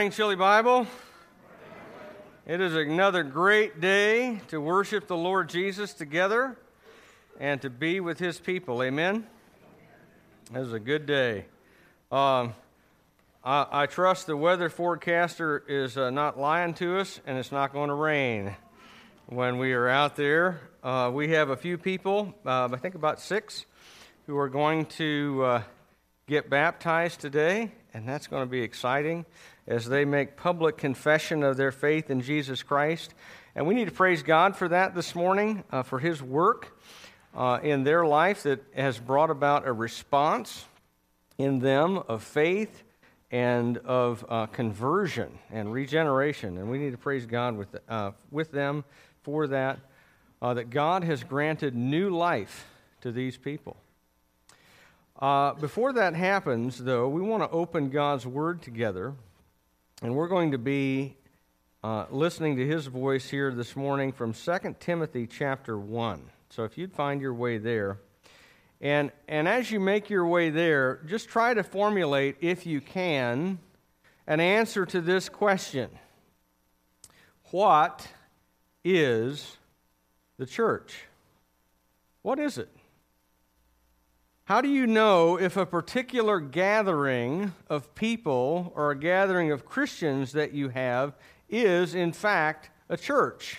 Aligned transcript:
Morning, 0.00 0.12
Chili 0.12 0.34
Bible. 0.34 0.86
It 2.46 2.62
is 2.62 2.74
another 2.74 3.22
great 3.22 3.82
day 3.82 4.40
to 4.48 4.58
worship 4.58 5.06
the 5.06 5.16
Lord 5.16 5.50
Jesus 5.50 5.92
together 5.92 6.56
and 7.38 7.60
to 7.60 7.68
be 7.68 8.00
with 8.00 8.18
his 8.18 8.40
people. 8.40 8.82
Amen. 8.82 9.26
This 10.50 10.68
is 10.68 10.72
a 10.72 10.80
good 10.80 11.04
day. 11.04 11.44
Um, 12.10 12.54
I, 13.44 13.66
I, 13.70 13.84
trust 13.84 14.26
the 14.26 14.38
weather 14.38 14.70
forecaster 14.70 15.62
is 15.68 15.98
uh, 15.98 16.08
not 16.08 16.38
lying 16.38 16.72
to 16.76 16.98
us 16.98 17.20
and 17.26 17.36
it's 17.36 17.52
not 17.52 17.74
going 17.74 17.88
to 17.88 17.94
rain 17.94 18.56
when 19.26 19.58
we 19.58 19.74
are 19.74 19.86
out 19.86 20.16
there. 20.16 20.62
Uh, 20.82 21.10
we 21.12 21.32
have 21.32 21.50
a 21.50 21.56
few 21.58 21.76
people, 21.76 22.34
uh, 22.46 22.70
I 22.72 22.76
think 22.78 22.94
about 22.94 23.20
six, 23.20 23.66
who 24.26 24.38
are 24.38 24.48
going 24.48 24.86
to 24.86 25.44
uh, 25.44 25.62
get 26.26 26.48
baptized 26.48 27.20
today, 27.20 27.70
and 27.92 28.08
that's 28.08 28.28
going 28.28 28.44
to 28.44 28.50
be 28.50 28.62
exciting 28.62 29.26
as 29.70 29.88
they 29.88 30.04
make 30.04 30.36
public 30.36 30.76
confession 30.76 31.44
of 31.44 31.56
their 31.56 31.70
faith 31.70 32.10
in 32.10 32.20
Jesus 32.20 32.62
Christ. 32.62 33.14
And 33.54 33.68
we 33.68 33.74
need 33.74 33.84
to 33.84 33.94
praise 33.94 34.22
God 34.22 34.56
for 34.56 34.68
that 34.68 34.96
this 34.96 35.14
morning, 35.14 35.62
uh, 35.70 35.84
for 35.84 36.00
His 36.00 36.20
work 36.20 36.76
uh, 37.36 37.60
in 37.62 37.84
their 37.84 38.04
life 38.04 38.42
that 38.42 38.64
has 38.74 38.98
brought 38.98 39.30
about 39.30 39.68
a 39.68 39.72
response 39.72 40.64
in 41.38 41.60
them 41.60 41.98
of 42.08 42.24
faith 42.24 42.82
and 43.30 43.78
of 43.78 44.24
uh, 44.28 44.46
conversion 44.46 45.38
and 45.52 45.72
regeneration. 45.72 46.58
And 46.58 46.68
we 46.68 46.78
need 46.78 46.90
to 46.90 46.98
praise 46.98 47.24
God 47.24 47.56
with, 47.56 47.68
uh, 47.88 48.10
with 48.32 48.50
them 48.50 48.84
for 49.22 49.46
that, 49.46 49.78
uh, 50.42 50.52
that 50.54 50.70
God 50.70 51.04
has 51.04 51.22
granted 51.22 51.76
new 51.76 52.10
life 52.10 52.66
to 53.02 53.12
these 53.12 53.36
people. 53.36 53.76
Uh, 55.16 55.52
before 55.54 55.92
that 55.92 56.14
happens, 56.14 56.78
though, 56.78 57.08
we 57.08 57.20
want 57.20 57.44
to 57.44 57.50
open 57.50 57.88
God's 57.88 58.26
Word 58.26 58.62
together 58.62 59.14
and 60.02 60.14
we're 60.14 60.28
going 60.28 60.52
to 60.52 60.58
be 60.58 61.16
uh, 61.84 62.06
listening 62.10 62.56
to 62.56 62.66
his 62.66 62.86
voice 62.86 63.28
here 63.28 63.52
this 63.52 63.76
morning 63.76 64.12
from 64.12 64.32
2 64.32 64.76
Timothy 64.80 65.26
chapter 65.26 65.78
1. 65.78 66.22
So 66.50 66.64
if 66.64 66.78
you'd 66.78 66.92
find 66.92 67.20
your 67.20 67.34
way 67.34 67.58
there. 67.58 67.98
And, 68.80 69.12
and 69.28 69.46
as 69.46 69.70
you 69.70 69.78
make 69.78 70.08
your 70.08 70.26
way 70.26 70.48
there, 70.48 71.00
just 71.06 71.28
try 71.28 71.52
to 71.52 71.62
formulate, 71.62 72.36
if 72.40 72.64
you 72.64 72.80
can, 72.80 73.58
an 74.26 74.40
answer 74.40 74.86
to 74.86 75.00
this 75.02 75.28
question 75.28 75.90
What 77.50 78.08
is 78.82 79.58
the 80.38 80.46
church? 80.46 81.04
What 82.22 82.38
is 82.38 82.56
it? 82.56 82.70
How 84.50 84.60
do 84.60 84.68
you 84.68 84.88
know 84.88 85.38
if 85.38 85.56
a 85.56 85.64
particular 85.64 86.40
gathering 86.40 87.52
of 87.68 87.94
people 87.94 88.72
or 88.74 88.90
a 88.90 88.98
gathering 88.98 89.52
of 89.52 89.64
Christians 89.64 90.32
that 90.32 90.52
you 90.52 90.70
have 90.70 91.14
is, 91.48 91.94
in 91.94 92.12
fact, 92.12 92.68
a 92.88 92.96
church? 92.96 93.58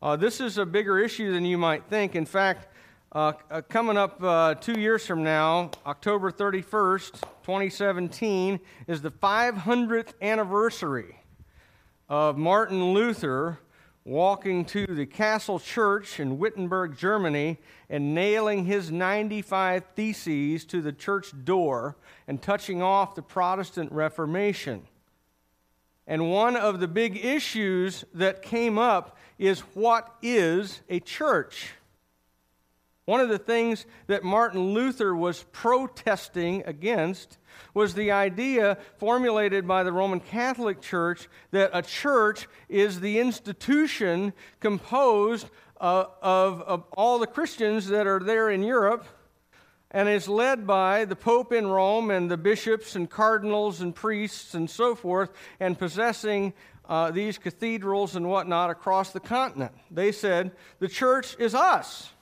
Uh, 0.00 0.16
this 0.16 0.40
is 0.40 0.56
a 0.56 0.64
bigger 0.64 0.98
issue 0.98 1.34
than 1.34 1.44
you 1.44 1.58
might 1.58 1.84
think. 1.84 2.16
In 2.16 2.24
fact, 2.24 2.68
uh, 3.12 3.34
uh, 3.50 3.60
coming 3.60 3.98
up 3.98 4.22
uh, 4.22 4.54
two 4.54 4.80
years 4.80 5.04
from 5.04 5.22
now, 5.22 5.70
October 5.84 6.32
31st, 6.32 7.20
2017, 7.42 8.58
is 8.86 9.02
the 9.02 9.10
500th 9.10 10.14
anniversary 10.22 11.14
of 12.08 12.38
Martin 12.38 12.94
Luther 12.94 13.58
walking 14.06 14.64
to 14.64 14.86
the 14.86 15.04
Castle 15.04 15.58
Church 15.58 16.20
in 16.20 16.38
Wittenberg, 16.38 16.96
Germany, 16.96 17.58
and 17.90 18.14
nailing 18.14 18.64
his 18.64 18.92
95 18.92 19.82
Theses 19.96 20.64
to 20.66 20.80
the 20.80 20.92
church 20.92 21.32
door 21.44 21.96
and 22.28 22.40
touching 22.40 22.80
off 22.80 23.16
the 23.16 23.22
Protestant 23.22 23.90
Reformation. 23.90 24.86
And 26.06 26.30
one 26.30 26.56
of 26.56 26.78
the 26.78 26.86
big 26.86 27.24
issues 27.24 28.04
that 28.14 28.42
came 28.42 28.78
up 28.78 29.18
is 29.38 29.60
what 29.74 30.14
is 30.22 30.82
a 30.88 31.00
church? 31.00 31.72
One 33.06 33.20
of 33.20 33.28
the 33.28 33.38
things 33.38 33.86
that 34.08 34.24
Martin 34.24 34.74
Luther 34.74 35.14
was 35.14 35.44
protesting 35.52 36.64
against 36.66 37.38
was 37.72 37.94
the 37.94 38.10
idea 38.10 38.78
formulated 38.98 39.66
by 39.66 39.84
the 39.84 39.92
Roman 39.92 40.18
Catholic 40.18 40.80
Church 40.80 41.28
that 41.52 41.70
a 41.72 41.82
church 41.82 42.48
is 42.68 42.98
the 42.98 43.20
institution 43.20 44.32
composed 44.58 45.48
uh, 45.80 46.06
of, 46.20 46.62
of 46.62 46.84
all 46.96 47.20
the 47.20 47.28
Christians 47.28 47.86
that 47.88 48.08
are 48.08 48.18
there 48.18 48.50
in 48.50 48.64
Europe 48.64 49.06
and 49.92 50.08
is 50.08 50.28
led 50.28 50.66
by 50.66 51.04
the 51.04 51.14
Pope 51.14 51.52
in 51.52 51.68
Rome 51.68 52.10
and 52.10 52.28
the 52.28 52.36
bishops 52.36 52.96
and 52.96 53.08
cardinals 53.08 53.80
and 53.80 53.94
priests 53.94 54.54
and 54.54 54.68
so 54.68 54.96
forth, 54.96 55.30
and 55.60 55.78
possessing 55.78 56.52
uh, 56.88 57.12
these 57.12 57.38
cathedrals 57.38 58.16
and 58.16 58.28
whatnot 58.28 58.68
across 58.68 59.12
the 59.12 59.20
continent. 59.20 59.72
They 59.92 60.10
said, 60.10 60.50
The 60.80 60.88
church 60.88 61.36
is 61.38 61.54
us. 61.54 62.12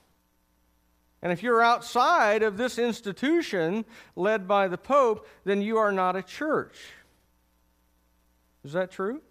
And 1.25 1.33
if 1.33 1.43
you're 1.43 1.63
outside 1.63 2.43
of 2.43 2.59
this 2.59 2.79
institution 2.79 3.87
led 4.15 4.47
by 4.47 4.69
the 4.69 4.77
Pope, 4.77 5.27
then 5.45 5.63
you 5.63 5.79
are 5.79 5.91
not 5.91 6.17
a 6.17 6.23
church. 6.23 6.77
Is 8.63 8.75
that 8.75 8.91
true? 8.91 9.23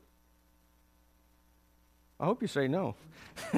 I 2.19 2.25
hope 2.25 2.41
you 2.41 2.47
say 2.47 2.67
no. 2.67 2.95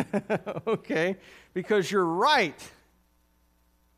okay? 0.68 1.16
Because 1.54 1.90
you're 1.90 2.06
right. 2.06 2.62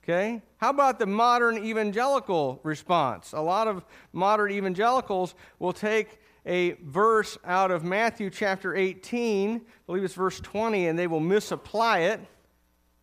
Okay? 0.04 0.44
How 0.58 0.70
about 0.70 1.00
the 1.00 1.08
modern 1.08 1.58
evangelical 1.66 2.60
response? 2.62 3.34
A 3.34 3.42
lot 3.42 3.68
of 3.68 3.84
modern 4.14 4.52
evangelicals 4.52 5.34
will 5.58 5.74
take 5.74 6.22
a 6.46 6.74
verse 6.84 7.40
out 7.44 7.72
of 7.72 7.84
Matthew 7.84 8.30
chapter 8.30 8.76
18, 8.76 9.56
I 9.56 9.62
believe 9.88 10.04
it's 10.04 10.14
verse 10.14 10.40
20, 10.40 10.88
and 10.88 10.98
they 10.98 11.08
will 11.08 11.20
misapply 11.20 12.00
it 12.02 12.22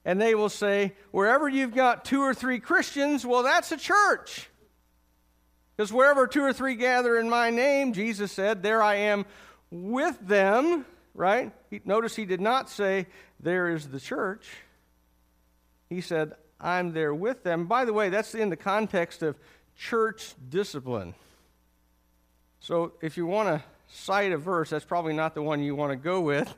and 0.05 0.21
they 0.21 0.35
will 0.35 0.49
say, 0.49 0.93
wherever 1.11 1.49
you've 1.49 1.75
got 1.75 2.05
two 2.05 2.21
or 2.21 2.35
three 2.35 2.61
Christians, 2.61 3.25
well, 3.25 3.43
that's 3.43 3.73
a 3.73 3.77
church. 3.77 4.49
Because 5.77 5.93
wherever 5.93 6.27
two 6.27 6.43
or 6.43 6.53
three 6.53 6.77
gather 6.77 7.19
in 7.19 7.29
my 7.29 7.51
name, 7.51 7.93
Jesus 7.93 8.31
said, 8.31 8.63
there 8.63 8.83
I 8.83 8.97
am 8.97 9.25
with 9.71 10.19
them, 10.21 10.85
right? 11.15 11.53
Notice 11.85 12.15
he 12.15 12.27
did 12.27 12.41
not 12.41 12.71
say, 12.71 13.07
there 13.41 13.69
is 13.69 13.89
the 13.89 13.99
church. 13.99 14.49
He 15.89 16.01
said, 16.01 16.35
I'm 16.61 16.93
there 16.93 17.15
with 17.15 17.43
them. 17.43 17.67
By 17.67 17.85
the 17.85 17.93
way, 17.93 18.09
that's 18.09 18.35
in 18.35 18.51
the 18.51 18.57
context 18.57 19.23
of 19.23 19.37
church 19.77 20.35
discipline. 20.49 21.15
So 22.61 22.93
if 23.03 23.17
you 23.17 23.27
want 23.27 23.49
to 23.49 23.63
cite 23.94 24.32
a 24.32 24.38
verse, 24.38 24.71
that's 24.71 24.84
probably 24.84 25.15
not 25.15 25.34
the 25.34 25.43
one 25.43 25.62
you 25.62 25.75
want 25.75 25.93
to 25.93 25.97
go 25.97 26.21
with. 26.21 26.53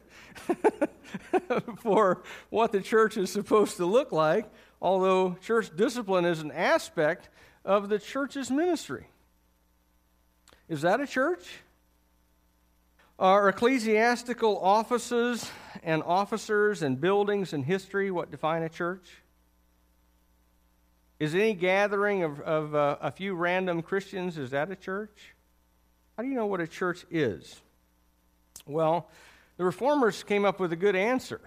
for 1.79 2.23
what 2.51 2.73
the 2.73 2.81
church 2.81 3.17
is 3.17 3.31
supposed 3.31 3.77
to 3.77 3.87
look 3.87 4.13
like, 4.13 4.51
although 4.81 5.37
church 5.43 5.75
discipline 5.77 6.25
is 6.25 6.41
an 6.41 6.51
aspect 6.53 7.29
of 7.65 7.89
the 7.89 7.99
church's 7.99 8.51
ministry. 8.51 9.07
Is 10.69 10.83
that 10.83 11.01
a 11.01 11.07
church? 11.07 11.47
Are 13.19 13.49
ecclesiastical 13.49 14.59
offices 14.59 15.51
and 15.83 16.03
officers 16.03 16.83
and 16.83 17.01
buildings 17.01 17.53
and 17.53 17.65
history 17.65 18.11
what 18.11 18.31
define 18.31 18.63
a 18.63 18.69
church? 18.69 19.23
Is 21.19 21.35
any 21.35 21.55
gathering 21.55 22.25
of, 22.25 22.41
of 22.41 22.75
uh, 22.75 22.99
a 23.01 23.11
few 23.11 23.35
random 23.35 23.81
Christians, 23.81 24.37
is 24.37 24.51
that 24.51 24.71
a 24.71 24.77
church? 24.77 25.36
How 26.17 26.23
do 26.23 26.29
you 26.29 26.35
know 26.35 26.47
what 26.47 26.61
a 26.61 26.67
church 26.67 27.05
is? 27.11 27.61
Well, 28.67 29.09
the 29.59 29.65
reformers 29.65 30.23
came 30.23 30.45
up 30.45 30.59
with 30.59 30.73
a 30.73 30.77
good 30.77 30.97
answer. 30.97 31.41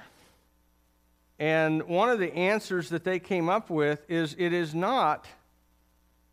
And 1.40 1.84
one 1.84 2.10
of 2.10 2.20
the 2.20 2.34
answers 2.34 2.90
that 2.90 3.04
they 3.04 3.20
came 3.20 3.50
up 3.50 3.70
with 3.70 4.04
is 4.10 4.36
it 4.38 4.54
is 4.54 4.76
not 4.76 5.26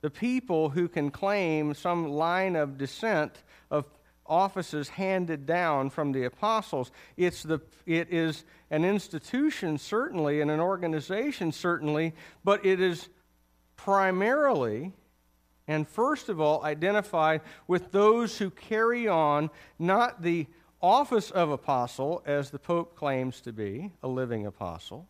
the 0.02 0.10
people 0.10 0.69
who 0.69 0.88
can 0.88 1.10
claim 1.10 1.72
some 1.72 2.08
line 2.08 2.56
of 2.56 2.76
descent 2.76 3.42
of 3.70 3.86
offices 4.26 4.88
handed 4.91 5.47
down 5.47 5.88
from 5.88 6.12
the 6.12 6.24
apostles. 6.24 6.91
It's 7.16 7.42
the, 7.42 7.60
it 7.86 8.12
is 8.12 8.44
an 8.71 8.84
institution, 8.84 9.78
certainly, 9.78 10.41
and 10.41 10.50
an 10.50 10.60
organization, 10.60 11.53
certainly, 11.53 12.12
but 12.44 12.66
it 12.66 12.80
is 12.80 13.09
primarily 13.77 14.92
and 15.68 15.89
first 15.89 16.28
of 16.28 16.41
all 16.41 16.63
identified 16.65 17.41
with 17.66 17.92
those 17.92 18.39
who 18.39 18.51
carry 18.51 19.09
on 19.09 19.51
not 19.78 20.22
the 20.22 20.47
office 20.80 21.30
of 21.30 21.51
apostle, 21.51 22.22
as 22.27 22.51
the 22.51 22.59
Pope 22.59 22.97
claims 22.97 23.41
to 23.41 23.53
be, 23.53 23.91
a 24.03 24.09
living 24.09 24.47
apostle, 24.47 25.09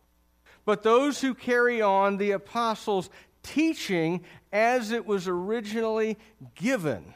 but 0.65 0.83
those 0.83 1.21
who 1.21 1.33
carry 1.33 1.81
on 1.81 2.17
the 2.17 2.31
apostles' 2.31 3.09
teaching 3.43 4.23
as 4.51 4.91
it 4.91 5.05
was 5.05 5.27
originally 5.27 6.17
given 6.55 7.13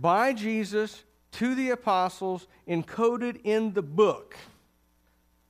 by 0.00 0.32
Jesus 0.32 1.04
to 1.32 1.54
the 1.54 1.70
apostles, 1.70 2.46
encoded 2.68 3.40
in 3.44 3.72
the 3.72 3.82
book, 3.82 4.36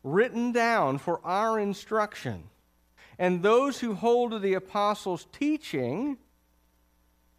written 0.03 0.53
down 0.53 0.99
for 0.99 1.21
our 1.25 1.59
instruction. 1.59 2.45
And 3.19 3.43
those 3.43 3.81
who 3.81 3.95
hold 3.95 4.33
to 4.33 4.39
the 4.39 4.55
apostles' 4.55 5.27
teaching 5.33 6.19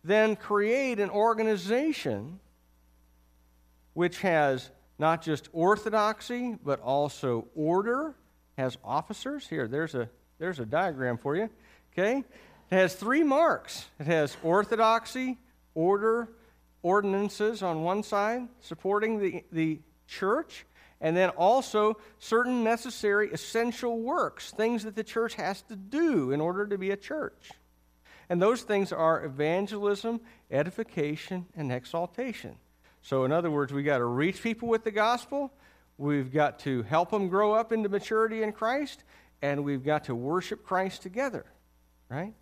then 0.03 0.35
create 0.35 0.99
an 0.99 1.09
organization 1.09 2.39
which 3.93 4.19
has 4.19 4.69
not 4.99 5.21
just 5.21 5.49
orthodoxy, 5.53 6.57
but 6.63 6.79
also 6.81 7.47
order, 7.55 8.15
has 8.57 8.77
officers. 8.83 9.47
Here, 9.47 9.67
there's 9.67 9.95
a, 9.95 10.09
there's 10.39 10.59
a 10.59 10.65
diagram 10.65 11.17
for 11.17 11.35
you. 11.35 11.49
Okay? 11.93 12.23
It 12.71 12.75
has 12.75 12.95
three 12.95 13.23
marks 13.23 13.85
it 13.99 14.07
has 14.07 14.35
orthodoxy, 14.43 15.37
order, 15.75 16.29
ordinances 16.81 17.63
on 17.63 17.83
one 17.83 18.03
side, 18.03 18.47
supporting 18.61 19.19
the, 19.19 19.43
the 19.51 19.79
church, 20.07 20.65
and 21.01 21.16
then 21.16 21.30
also 21.30 21.98
certain 22.19 22.63
necessary 22.63 23.31
essential 23.31 24.00
works, 24.00 24.51
things 24.51 24.84
that 24.84 24.95
the 24.95 25.04
church 25.04 25.36
has 25.36 25.62
to 25.63 25.75
do 25.75 26.31
in 26.31 26.40
order 26.40 26.66
to 26.68 26.78
be 26.78 26.92
a 26.92 26.98
church. 26.98 27.51
And 28.30 28.42
those 28.42 28.62
things 28.62 28.92
are 28.92 29.24
evangelism, 29.25 30.22
edification, 30.50 31.45
and 31.56 31.72
exaltation. 31.72 32.56
So, 33.01 33.25
in 33.25 33.31
other 33.31 33.51
words, 33.51 33.74
we've 33.74 33.86
got 33.86 33.98
to 33.98 34.06
reach 34.06 34.42
people 34.42 34.69
with 34.69 34.86
the 34.86 34.92
gospel, 34.92 35.51
we've 35.98 36.31
got 36.31 36.60
to 36.60 36.84
help 36.84 37.12
them 37.12 37.28
grow 37.28 37.54
up 37.54 37.74
into 37.74 37.90
maturity 37.90 38.44
in 38.44 38.54
Christ, 38.54 39.04
and 39.42 39.63
we've 39.66 39.84
got 39.84 40.06
to 40.06 40.16
worship 40.16 40.63
Christ 40.63 41.01
together, 41.01 41.45
right? 42.10 42.34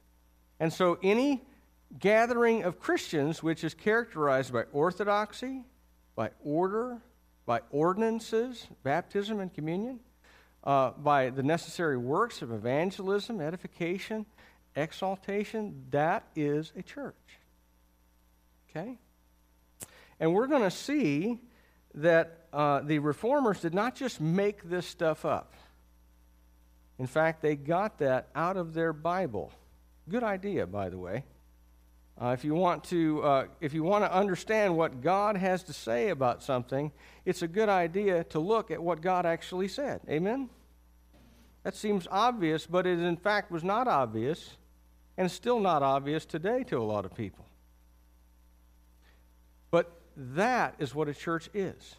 And 0.59 0.71
so, 0.71 1.00
any 1.01 1.42
gathering 1.98 2.63
of 2.63 2.80
Christians 2.80 3.42
which 3.42 3.63
is 3.63 3.74
characterized 3.74 4.53
by 4.53 4.63
orthodoxy, 4.71 5.65
by 6.15 6.30
order, 6.44 7.01
by 7.45 7.61
ordinances, 7.71 8.67
baptism 8.83 9.39
and 9.39 9.53
communion, 9.53 9.99
uh, 10.63 10.91
by 10.91 11.29
the 11.29 11.43
necessary 11.43 11.97
works 11.97 12.41
of 12.41 12.51
evangelism, 12.51 13.41
edification, 13.41 14.25
exaltation, 14.75 15.85
that 15.89 16.23
is 16.35 16.71
a 16.77 16.81
church. 16.81 17.15
Okay? 18.69 18.97
And 20.19 20.33
we're 20.33 20.47
going 20.47 20.63
to 20.63 20.71
see 20.71 21.39
that 21.95 22.45
uh, 22.53 22.81
the 22.81 22.99
reformers 22.99 23.59
did 23.59 23.73
not 23.73 23.95
just 23.95 24.21
make 24.21 24.63
this 24.63 24.85
stuff 24.85 25.25
up. 25.25 25.53
In 26.99 27.07
fact, 27.07 27.41
they 27.41 27.55
got 27.55 27.97
that 27.99 28.29
out 28.35 28.57
of 28.57 28.73
their 28.73 28.93
Bible. 28.93 29.51
Good 30.07 30.23
idea, 30.23 30.67
by 30.67 30.89
the 30.89 30.97
way. 30.97 31.23
Uh, 32.19 32.29
if 32.29 32.43
you 32.43 32.53
want 32.53 32.83
to, 32.83 33.21
uh, 33.23 33.45
if 33.61 33.73
you 33.73 33.83
want 33.83 34.03
to 34.03 34.13
understand 34.13 34.75
what 34.75 35.01
God 35.01 35.37
has 35.37 35.63
to 35.63 35.73
say 35.73 36.09
about 36.09 36.43
something, 36.43 36.91
it's 37.25 37.41
a 37.41 37.47
good 37.47 37.69
idea 37.69 38.23
to 38.25 38.39
look 38.39 38.71
at 38.71 38.81
what 38.81 39.01
God 39.01 39.25
actually 39.25 39.67
said. 39.67 40.01
Amen. 40.09 40.49
That 41.63 41.75
seems 41.75 42.07
obvious, 42.09 42.65
but 42.65 42.87
it 42.87 42.99
in 42.99 43.17
fact 43.17 43.51
was 43.51 43.63
not 43.63 43.87
obvious, 43.87 44.57
and 45.17 45.29
still 45.29 45.59
not 45.59 45.83
obvious 45.83 46.25
today 46.25 46.63
to 46.65 46.77
a 46.77 46.83
lot 46.83 47.05
of 47.05 47.13
people. 47.13 47.45
But 49.69 49.91
that 50.15 50.75
is 50.79 50.95
what 50.95 51.07
a 51.07 51.13
church 51.13 51.49
is. 51.53 51.95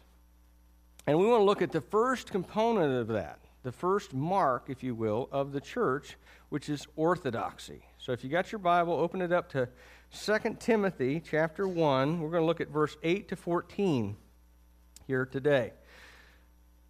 And 1.07 1.17
we 1.17 1.25
want 1.25 1.41
to 1.41 1.45
look 1.45 1.61
at 1.61 1.71
the 1.71 1.81
first 1.81 2.31
component 2.31 2.93
of 2.93 3.07
that, 3.09 3.39
the 3.63 3.71
first 3.71 4.13
mark, 4.13 4.65
if 4.69 4.83
you 4.83 4.95
will, 4.95 5.27
of 5.31 5.51
the 5.51 5.61
church, 5.61 6.17
which 6.49 6.69
is 6.69 6.85
orthodoxy. 6.95 7.83
So 7.97 8.11
if 8.11 8.23
you 8.23 8.29
got 8.29 8.51
your 8.51 8.59
Bible, 8.59 8.93
open 8.93 9.21
it 9.21 9.31
up 9.31 9.49
to 9.51 9.67
2 10.13 10.57
Timothy 10.59 11.19
chapter 11.19 11.67
1. 11.67 12.19
We're 12.19 12.29
going 12.29 12.43
to 12.43 12.45
look 12.45 12.61
at 12.61 12.69
verse 12.69 12.95
8 13.01 13.29
to 13.29 13.35
14 13.35 14.15
here 15.07 15.25
today. 15.25 15.73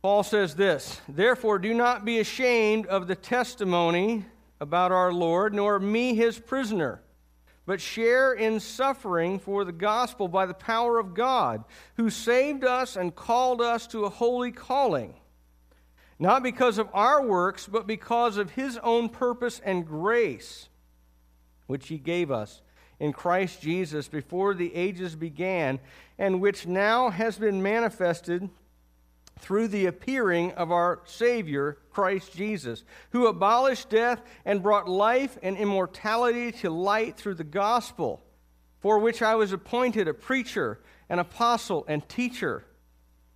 Paul 0.01 0.23
says 0.23 0.55
this 0.55 0.99
Therefore, 1.07 1.57
do 1.57 1.73
not 1.73 2.03
be 2.03 2.19
ashamed 2.19 2.85
of 2.87 3.07
the 3.07 3.15
testimony 3.15 4.25
about 4.59 4.91
our 4.91 5.13
Lord, 5.13 5.53
nor 5.53 5.79
me, 5.79 6.15
his 6.15 6.37
prisoner 6.37 7.01
but 7.65 7.79
share 7.79 8.33
in 8.33 8.59
suffering 8.59 9.39
for 9.39 9.63
the 9.63 9.71
gospel 9.71 10.27
by 10.27 10.45
the 10.45 10.53
power 10.53 10.99
of 10.99 11.13
God, 11.13 11.63
who 11.95 12.09
saved 12.09 12.65
us 12.65 12.97
and 12.97 13.15
called 13.15 13.61
us 13.61 13.87
to 13.87 14.03
a 14.03 14.09
holy 14.09 14.51
calling, 14.51 15.13
not 16.19 16.43
because 16.43 16.77
of 16.77 16.89
our 16.93 17.25
works, 17.25 17.65
but 17.65 17.87
because 17.87 18.35
of 18.35 18.51
his 18.51 18.77
own 18.79 19.07
purpose 19.07 19.61
and 19.63 19.87
grace, 19.87 20.67
which 21.67 21.87
he 21.87 21.97
gave 21.97 22.29
us 22.29 22.61
in 23.03 23.11
Christ 23.11 23.61
Jesus 23.61 24.07
before 24.07 24.53
the 24.53 24.73
ages 24.73 25.13
began, 25.13 25.81
and 26.17 26.39
which 26.39 26.65
now 26.65 27.09
has 27.09 27.37
been 27.37 27.61
manifested 27.61 28.49
through 29.39 29.67
the 29.67 29.87
appearing 29.87 30.53
of 30.53 30.71
our 30.71 31.01
Savior, 31.03 31.79
Christ 31.91 32.33
Jesus, 32.33 32.85
who 33.09 33.27
abolished 33.27 33.89
death 33.89 34.21
and 34.45 34.63
brought 34.63 34.87
life 34.87 35.37
and 35.43 35.57
immortality 35.57 36.53
to 36.61 36.69
light 36.69 37.17
through 37.17 37.33
the 37.33 37.43
gospel, 37.43 38.23
for 38.79 38.99
which 38.99 39.21
I 39.21 39.35
was 39.35 39.51
appointed 39.51 40.07
a 40.07 40.13
preacher, 40.13 40.79
an 41.09 41.19
apostle, 41.19 41.83
and 41.89 42.07
teacher, 42.07 42.63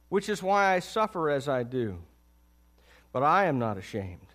which 0.07 0.29
is 0.29 0.41
why 0.41 0.75
I 0.75 0.79
suffer 0.79 1.29
as 1.29 1.49
I 1.49 1.63
do. 1.63 1.97
But 3.11 3.23
I 3.23 3.47
am 3.47 3.59
not 3.59 3.77
ashamed. 3.77 4.26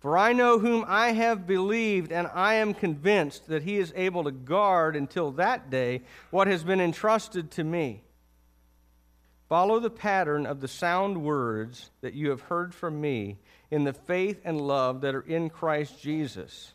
For 0.00 0.16
I 0.16 0.32
know 0.32 0.58
whom 0.60 0.84
I 0.86 1.12
have 1.12 1.46
believed, 1.46 2.12
and 2.12 2.28
I 2.32 2.54
am 2.54 2.72
convinced 2.72 3.48
that 3.48 3.64
he 3.64 3.78
is 3.78 3.92
able 3.96 4.24
to 4.24 4.30
guard 4.30 4.94
until 4.94 5.32
that 5.32 5.70
day 5.70 6.02
what 6.30 6.46
has 6.46 6.62
been 6.62 6.80
entrusted 6.80 7.50
to 7.52 7.64
me. 7.64 8.02
Follow 9.48 9.80
the 9.80 9.90
pattern 9.90 10.46
of 10.46 10.60
the 10.60 10.68
sound 10.68 11.22
words 11.22 11.90
that 12.00 12.14
you 12.14 12.30
have 12.30 12.42
heard 12.42 12.74
from 12.74 13.00
me 13.00 13.38
in 13.70 13.84
the 13.84 13.92
faith 13.92 14.40
and 14.44 14.60
love 14.60 15.00
that 15.00 15.14
are 15.14 15.22
in 15.22 15.50
Christ 15.50 16.00
Jesus. 16.00 16.74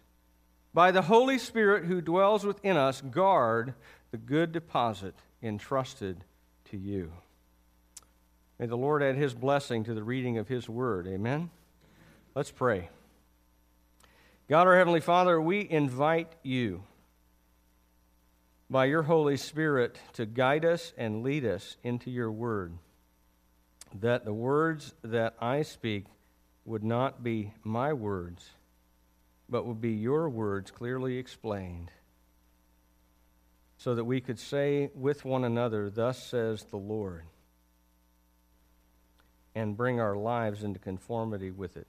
By 0.74 0.92
the 0.92 1.04
Holy 1.04 1.38
Spirit 1.38 1.86
who 1.86 2.02
dwells 2.02 2.44
within 2.44 2.76
us, 2.76 3.00
guard 3.00 3.74
the 4.12 4.18
good 4.18 4.52
deposit 4.52 5.16
entrusted 5.42 6.24
to 6.72 6.78
you. 6.78 7.14
May 8.60 8.66
the 8.66 8.76
Lord 8.76 9.04
add 9.04 9.16
his 9.16 9.34
blessing 9.34 9.84
to 9.86 9.94
the 9.94 10.04
reading 10.04 10.38
of 10.40 10.48
his 10.48 10.68
word. 10.68 11.08
Amen. 11.08 11.52
Let's 12.36 12.52
pray. 12.52 12.90
God, 14.54 14.68
our 14.68 14.78
Heavenly 14.78 15.00
Father, 15.00 15.42
we 15.42 15.68
invite 15.68 16.32
you 16.44 16.84
by 18.70 18.86
your 18.86 19.02
Holy 19.02 19.36
Spirit 19.36 19.98
to 20.14 20.28
guide 20.28 20.64
us 20.64 20.94
and 20.96 21.24
lead 21.24 21.44
us 21.44 21.76
into 21.82 22.12
your 22.12 22.32
word, 22.32 22.74
that 24.00 24.26
the 24.26 24.34
words 24.34 24.94
that 25.04 25.34
I 25.42 25.64
speak 25.64 26.06
would 26.66 26.84
not 26.84 27.24
be 27.24 27.52
my 27.64 27.94
words, 27.94 28.52
but 29.50 29.66
would 29.66 29.82
be 29.82 29.94
your 29.94 30.30
words 30.30 30.70
clearly 30.70 31.18
explained, 31.18 31.90
so 33.80 33.96
that 33.96 34.06
we 34.06 34.22
could 34.22 34.38
say 34.38 34.92
with 34.94 35.26
one 35.26 35.44
another, 35.44 35.90
Thus 35.90 36.22
says 36.22 36.66
the 36.66 36.78
Lord, 36.78 37.24
and 39.56 39.76
bring 39.76 40.00
our 40.00 40.16
lives 40.16 40.62
into 40.62 40.78
conformity 40.78 41.50
with 41.50 41.76
it. 41.76 41.88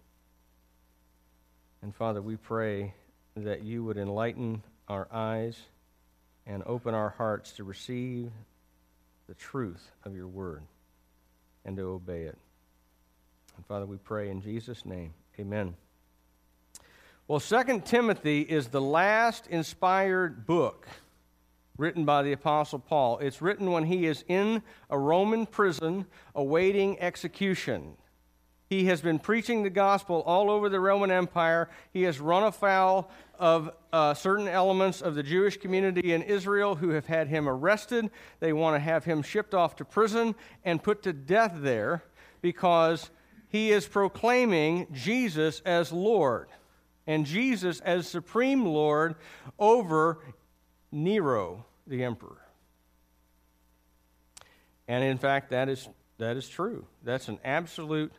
And 1.85 1.95
Father, 1.95 2.23
we 2.23 2.37
pray 2.37 2.95
that 3.37 3.63
you 3.63 3.85
would 3.85 3.99
enlighten 3.99 4.63
our 4.89 5.07
eyes 5.13 5.55
and 6.47 6.63
open 6.65 6.95
our 6.95 7.11
hearts 7.11 7.53
to 7.53 7.65
receive 7.65 8.31
the 9.29 9.35
truth 9.35 9.91
of 10.03 10.17
your 10.17 10.27
word 10.27 10.63
and 11.63 11.77
to 11.77 11.83
obey 11.83 12.23
it. 12.23 12.39
And 13.59 13.67
Father, 13.67 13.85
we 13.85 13.99
pray 13.99 14.31
in 14.31 14.41
Jesus' 14.41 14.87
name. 14.87 15.13
Amen. 15.39 15.75
Well, 17.29 17.39
Second 17.39 17.85
Timothy 17.85 18.41
is 18.41 18.69
the 18.69 18.81
last 18.81 19.47
inspired 19.49 20.47
book 20.47 20.89
written 21.77 22.07
by 22.07 22.23
the 22.23 22.33
Apostle 22.33 22.79
Paul. 22.79 23.19
It's 23.19 23.43
written 23.43 23.71
when 23.71 23.85
he 23.85 24.07
is 24.07 24.25
in 24.27 24.63
a 24.89 24.99
Roman 24.99 25.45
prison 25.45 26.07
awaiting 26.35 26.99
execution. 26.99 27.99
He 28.69 28.87
has 28.87 29.03
been 29.03 29.19
preaching 29.19 29.63
the 29.63 29.71
gospel 29.71 30.23
all 30.27 30.51
over 30.51 30.69
the 30.69 30.81
Roman 30.81 31.11
Empire. 31.11 31.69
He 31.93 32.03
has 32.03 32.19
run 32.19 32.45
afoul 32.45 33.11
of 33.39 33.71
uh, 33.93 34.15
certain 34.15 34.49
elements 34.49 35.03
of 35.03 35.15
the 35.15 35.23
Jewish 35.23 35.59
community 35.59 36.13
in 36.13 36.23
Israel 36.23 36.77
who 36.77 36.91
have 36.91 37.07
had 37.07 37.29
him 37.29 37.49
arrested. 37.49 38.11
They 38.41 38.53
want 38.53 38.77
to 38.77 38.81
have 38.81 39.05
him 39.05 39.23
shipped 39.23 39.55
off 39.55 39.77
to 39.77 39.85
prison 39.85 40.35
and 40.65 40.83
put 40.83 41.03
to 41.03 41.13
death 41.13 41.53
there 41.57 42.05
because 42.41 43.11
he 43.49 43.71
is 43.71 43.87
proclaiming 43.87 44.87
Jesus 44.93 45.61
as 45.65 45.93
Lord 45.93 46.49
and 47.07 47.27
Jesus 47.27 47.81
as 47.81 48.09
supreme 48.09 48.65
Lord 48.65 49.15
over 49.59 50.19
Nero, 50.91 51.67
the 51.87 52.03
emperor. 52.05 52.41
And 54.89 55.05
in 55.05 55.19
fact, 55.19 55.51
that 55.51 55.69
is, 55.69 55.89
that 56.19 56.37
is 56.37 56.49
true. 56.49 56.87
That's 57.03 57.29
an 57.29 57.39
absolute 57.45 58.13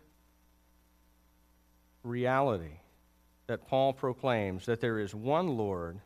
reality 2.06 2.80
that 3.48 3.68
Paul 3.68 3.94
proclaims 3.94 4.66
that 4.66 4.82
there 4.82 5.00
is 5.00 5.14
one 5.14 5.58
Lord 5.58 6.00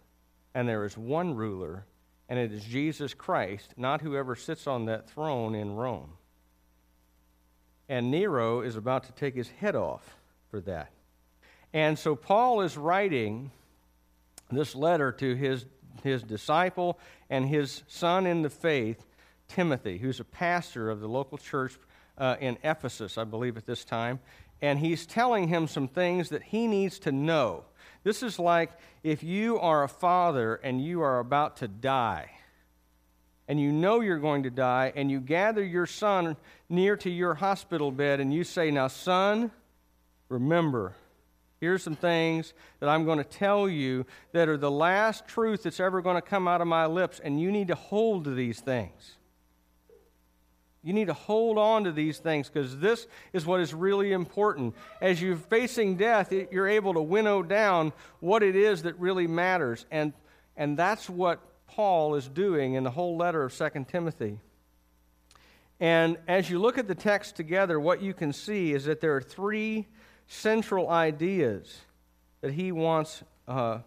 and 0.54 0.68
there 0.68 0.86
is 0.86 0.98
one 0.98 1.36
ruler, 1.36 1.86
and 2.28 2.40
it 2.40 2.52
is 2.52 2.64
Jesus 2.64 3.14
Christ, 3.14 3.74
not 3.78 4.02
whoever 4.02 4.36
sits 4.36 4.68
on 4.68 4.86
that 4.86 5.10
throne 5.10 5.56
in 5.56 5.76
Rome. 5.76 6.14
And 7.88 8.12
Nero 8.12 8.62
is 8.62 8.76
about 8.76 9.04
to 9.06 9.12
take 9.14 9.36
his 9.36 9.50
head 9.50 9.76
off 9.76 10.18
for 10.50 10.60
that. 10.62 10.92
And 11.74 11.98
so 11.98 12.16
Paul 12.16 12.62
is 12.62 12.78
writing 12.78 13.52
this 14.52 14.76
letter 14.76 15.12
to 15.14 15.36
his 15.36 15.66
his 16.04 16.24
disciple 16.24 17.00
and 17.30 17.46
his 17.46 17.84
son 17.88 18.26
in 18.26 18.42
the 18.42 18.50
faith, 18.50 19.06
Timothy, 19.48 19.98
who's 19.98 20.20
a 20.20 20.26
pastor 20.26 20.90
of 20.90 21.00
the 21.02 21.08
local 21.08 21.38
church 21.38 21.78
uh, 22.18 22.36
in 22.40 22.58
Ephesus, 22.64 23.18
I 23.18 23.24
believe, 23.24 23.58
at 23.58 23.66
this 23.66 23.84
time. 23.84 24.20
And 24.62 24.80
he's 24.80 25.06
telling 25.06 25.48
him 25.48 25.68
some 25.68 25.88
things 25.88 26.30
that 26.30 26.44
he 26.44 26.68
needs 26.68 27.00
to 27.00 27.12
know. 27.12 27.66
This 28.04 28.24
is 28.24 28.40
like 28.40 28.72
if 29.04 29.24
you 29.24 29.60
are 29.60 29.84
a 29.84 29.90
father 29.90 30.56
and 30.56 30.84
you 30.84 31.02
are 31.02 31.20
about 31.20 31.58
to 31.58 31.68
die 31.68 32.32
and 33.50 33.60
you 33.60 33.72
know 33.72 34.00
you're 34.00 34.20
going 34.20 34.44
to 34.44 34.52
die, 34.52 34.94
and 34.96 35.10
you 35.10 35.20
gather 35.20 35.64
your 35.64 35.88
son 35.88 36.38
near 36.70 36.96
to 36.96 37.10
your 37.10 37.34
hospital 37.34 37.92
bed, 37.92 38.20
and 38.20 38.32
you 38.32 38.44
say, 38.44 38.70
Now, 38.70 38.88
son, 38.88 39.50
remember, 40.30 40.94
here's 41.60 41.82
some 41.82 41.96
things 41.96 42.54
that 42.80 42.90
I'm 42.90 43.06
going 43.06 43.18
to 43.18 43.24
tell 43.24 43.68
you 43.68 44.06
that 44.34 44.50
are 44.50 44.58
the 44.58 44.70
last 44.70 45.28
truth 45.28 45.64
that's 45.64 45.80
ever 45.80 46.00
going 46.04 46.16
to 46.16 46.22
come 46.22 46.48
out 46.48 46.62
of 46.62 46.68
my 46.68 46.86
lips, 46.86 47.20
and 47.20 47.42
you 47.42 47.52
need 47.52 47.70
to 47.70 47.76
hold 47.76 48.26
to 48.26 48.36
these 48.36 48.60
things. 48.60 49.18
You 50.90 50.94
need 50.94 51.06
to 51.06 51.14
hold 51.14 51.60
on 51.60 51.84
to 51.84 51.92
these 51.92 52.18
things 52.18 52.50
because 52.50 52.80
this 52.80 53.06
is 53.32 53.46
what 53.46 53.60
is 53.60 53.76
really 53.76 54.12
important. 54.12 54.74
As 55.00 55.22
you're 55.22 55.36
facing 55.36 55.98
death, 55.98 56.32
you're 56.32 56.68
able 56.68 56.96
to 56.96 57.00
winnow 57.00 57.44
down 57.44 57.94
what 58.22 58.42
it 58.42 58.56
is 58.56 58.82
that 58.82 59.00
really 59.00 59.28
matters. 59.28 59.86
And, 59.92 60.14
and 60.58 60.76
that's 60.76 61.08
what 61.08 61.42
Paul 61.68 62.16
is 62.16 62.28
doing 62.28 62.74
in 62.74 62.84
the 62.84 62.90
whole 62.90 63.18
letter 63.18 63.44
of 63.44 63.56
2 63.56 63.86
Timothy. 63.88 64.40
And 65.80 66.18
as 66.28 66.50
you 66.50 66.58
look 66.58 66.80
at 66.80 66.88
the 66.88 66.96
text 66.96 67.36
together, 67.36 67.80
what 67.80 68.02
you 68.02 68.16
can 68.16 68.34
see 68.34 68.74
is 68.74 68.86
that 68.86 69.00
there 69.00 69.16
are 69.16 69.22
three 69.22 69.86
central 70.26 70.90
ideas 70.90 71.82
that 72.42 72.54
he 72.54 72.72
wants 72.72 73.22
uh, 73.48 73.82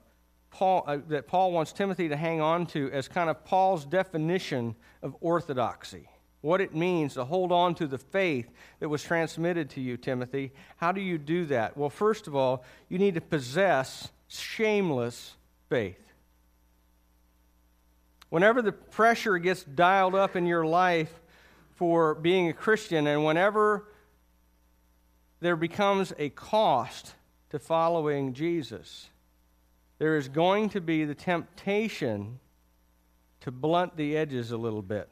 Paul 0.52 0.84
uh, 0.86 0.98
that 1.08 1.26
Paul 1.26 1.50
wants 1.50 1.72
Timothy 1.72 2.10
to 2.10 2.16
hang 2.16 2.40
on 2.40 2.66
to 2.66 2.92
as 2.92 3.08
kind 3.08 3.28
of 3.28 3.44
Paul's 3.44 3.84
definition 3.84 4.76
of 5.02 5.16
orthodoxy. 5.20 6.06
What 6.42 6.60
it 6.60 6.74
means 6.74 7.14
to 7.14 7.24
hold 7.24 7.50
on 7.52 7.74
to 7.76 7.86
the 7.86 7.98
faith 7.98 8.50
that 8.80 8.88
was 8.88 9.02
transmitted 9.02 9.70
to 9.70 9.80
you, 9.80 9.96
Timothy. 9.96 10.52
How 10.76 10.92
do 10.92 11.00
you 11.00 11.16
do 11.16 11.46
that? 11.46 11.76
Well, 11.76 11.88
first 11.88 12.26
of 12.26 12.36
all, 12.36 12.64
you 12.88 12.98
need 12.98 13.14
to 13.14 13.20
possess 13.20 14.10
shameless 14.28 15.36
faith. 15.68 15.98
Whenever 18.28 18.60
the 18.60 18.72
pressure 18.72 19.38
gets 19.38 19.62
dialed 19.62 20.14
up 20.14 20.36
in 20.36 20.46
your 20.46 20.66
life 20.66 21.20
for 21.76 22.14
being 22.14 22.48
a 22.48 22.52
Christian, 22.52 23.06
and 23.06 23.24
whenever 23.24 23.88
there 25.40 25.56
becomes 25.56 26.12
a 26.18 26.30
cost 26.30 27.14
to 27.50 27.58
following 27.58 28.32
Jesus, 28.32 29.10
there 29.98 30.16
is 30.16 30.28
going 30.28 30.70
to 30.70 30.80
be 30.80 31.04
the 31.04 31.14
temptation 31.14 32.40
to 33.40 33.50
blunt 33.50 33.96
the 33.96 34.16
edges 34.16 34.50
a 34.50 34.56
little 34.56 34.82
bit, 34.82 35.10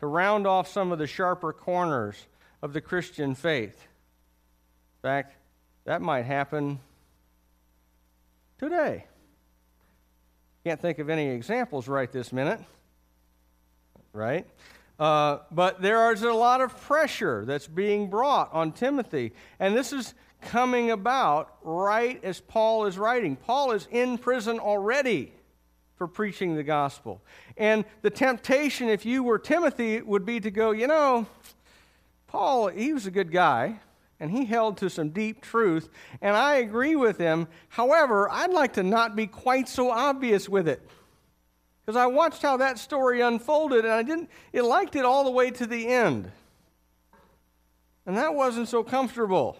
to 0.00 0.06
round 0.06 0.46
off 0.46 0.66
some 0.66 0.92
of 0.92 0.98
the 0.98 1.06
sharper 1.06 1.52
corners 1.52 2.26
of 2.62 2.72
the 2.72 2.80
Christian 2.80 3.34
faith. 3.34 3.76
In 4.98 5.02
fact, 5.02 5.36
that 5.84 6.02
might 6.02 6.24
happen 6.24 6.80
today. 8.58 9.04
Can't 10.64 10.80
think 10.80 10.98
of 10.98 11.08
any 11.08 11.28
examples 11.28 11.88
right 11.88 12.10
this 12.10 12.32
minute, 12.32 12.60
right? 14.12 14.46
Uh, 14.98 15.38
but 15.50 15.80
there 15.80 16.12
is 16.12 16.22
a 16.22 16.32
lot 16.32 16.60
of 16.60 16.78
pressure 16.82 17.44
that's 17.46 17.66
being 17.66 18.10
brought 18.10 18.52
on 18.52 18.72
Timothy. 18.72 19.32
And 19.58 19.74
this 19.74 19.92
is 19.92 20.12
coming 20.42 20.90
about 20.90 21.56
right 21.62 22.22
as 22.22 22.40
Paul 22.40 22.86
is 22.86 22.98
writing. 22.98 23.36
Paul 23.36 23.72
is 23.72 23.88
in 23.90 24.18
prison 24.18 24.58
already 24.58 25.32
for 25.96 26.06
preaching 26.06 26.56
the 26.56 26.62
gospel. 26.62 27.22
And 27.60 27.84
the 28.00 28.08
temptation, 28.08 28.88
if 28.88 29.04
you 29.04 29.22
were 29.22 29.38
Timothy, 29.38 30.00
would 30.00 30.24
be 30.24 30.40
to 30.40 30.50
go, 30.50 30.70
you 30.70 30.86
know, 30.86 31.26
Paul, 32.26 32.68
he 32.68 32.94
was 32.94 33.04
a 33.04 33.10
good 33.10 33.30
guy 33.30 33.80
and 34.18 34.30
he 34.30 34.46
held 34.46 34.78
to 34.78 34.88
some 34.88 35.10
deep 35.10 35.42
truth, 35.42 35.88
and 36.20 36.36
I 36.36 36.56
agree 36.56 36.96
with 36.96 37.18
him. 37.18 37.48
However, 37.68 38.30
I'd 38.30 38.50
like 38.50 38.74
to 38.74 38.82
not 38.82 39.16
be 39.16 39.26
quite 39.26 39.68
so 39.68 39.90
obvious 39.90 40.48
with 40.48 40.68
it. 40.68 40.86
Because 41.80 41.96
I 41.96 42.06
watched 42.06 42.42
how 42.42 42.58
that 42.58 42.78
story 42.78 43.20
unfolded, 43.20 43.84
and 43.84 43.92
I 43.92 44.02
didn't 44.02 44.30
it 44.52 44.62
liked 44.62 44.96
it 44.96 45.04
all 45.04 45.24
the 45.24 45.30
way 45.30 45.50
to 45.50 45.66
the 45.66 45.86
end. 45.86 46.30
And 48.06 48.16
that 48.16 48.34
wasn't 48.34 48.68
so 48.68 48.82
comfortable. 48.82 49.58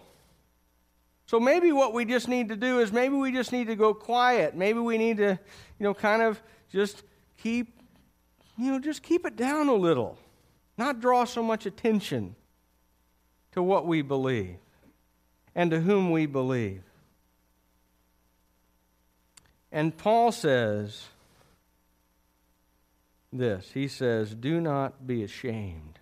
So 1.25 1.39
maybe 1.39 1.71
what 1.71 1.93
we 1.93 2.05
just 2.05 2.27
need 2.27 2.49
to 2.49 2.55
do 2.55 2.79
is 2.79 2.91
maybe 2.91 3.15
we 3.15 3.31
just 3.31 3.51
need 3.51 3.67
to 3.67 3.75
go 3.75 3.93
quiet. 3.93 4.55
Maybe 4.55 4.79
we 4.79 4.97
need 4.97 5.17
to, 5.17 5.39
you 5.79 5.83
know, 5.83 5.93
kind 5.93 6.21
of 6.21 6.41
just 6.71 7.03
keep, 7.37 7.80
you 8.61 8.71
know, 8.71 8.79
just 8.79 9.01
keep 9.01 9.25
it 9.25 9.35
down 9.35 9.67
a 9.69 9.75
little. 9.75 10.17
Not 10.77 10.99
draw 10.99 11.25
so 11.25 11.41
much 11.41 11.65
attention 11.65 12.35
to 13.53 13.61
what 13.63 13.87
we 13.87 14.01
believe 14.01 14.57
and 15.55 15.71
to 15.71 15.79
whom 15.81 16.11
we 16.11 16.25
believe. 16.25 16.83
And 19.71 19.97
Paul 19.97 20.31
says 20.31 21.05
this 23.31 23.71
He 23.73 23.87
says, 23.87 24.35
Do 24.35 24.61
not 24.61 25.07
be 25.07 25.23
ashamed 25.23 25.99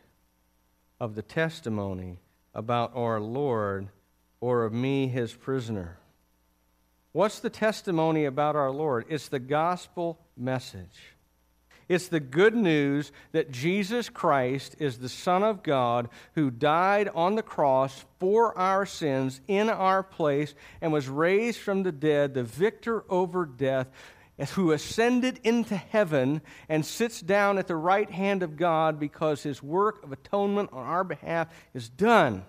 of 0.99 1.15
the 1.15 1.21
testimony 1.21 2.19
about 2.53 2.91
our 2.95 3.19
Lord 3.19 3.89
or 4.41 4.65
of 4.65 4.73
me, 4.73 5.07
his 5.07 5.33
prisoner. 5.33 5.97
What's 7.11 7.39
the 7.39 7.49
testimony 7.49 8.25
about 8.25 8.55
our 8.55 8.71
Lord? 8.71 9.05
It's 9.09 9.27
the 9.27 9.39
gospel 9.39 10.19
message. 10.37 11.15
It's 11.89 12.08
the 12.08 12.19
good 12.19 12.55
news 12.55 13.12
that 13.31 13.51
Jesus 13.51 14.08
Christ 14.10 14.75
is 14.77 15.00
the 15.00 15.10
Son 15.10 15.43
of 15.43 15.63
God 15.63 16.08
who 16.36 16.51
died 16.51 17.10
on 17.15 17.34
the 17.34 17.41
cross 17.41 18.05
for 18.19 18.55
our 18.58 18.86
sins 18.86 19.41
in 19.48 19.69
our 19.69 20.03
place 20.03 20.53
and 20.81 20.93
was 20.93 21.10
raised 21.10 21.60
from 21.60 21.81
the 21.81 21.91
dead, 21.91 22.36
the 22.36 22.43
victor 22.43 23.03
over 23.10 23.46
death, 23.46 23.88
who 24.51 24.72
ascended 24.72 25.39
into 25.43 25.75
heaven 25.75 26.41
and 26.69 26.86
sits 26.86 27.19
down 27.19 27.58
at 27.58 27.67
the 27.67 27.75
right 27.75 28.10
hand 28.10 28.43
of 28.43 28.55
God 28.55 29.00
because 29.00 29.43
his 29.43 29.62
work 29.62 30.03
of 30.03 30.13
atonement 30.13 30.69
on 30.72 30.86
our 30.86 31.03
behalf 31.03 31.48
is 31.74 31.89
done. 31.89 32.46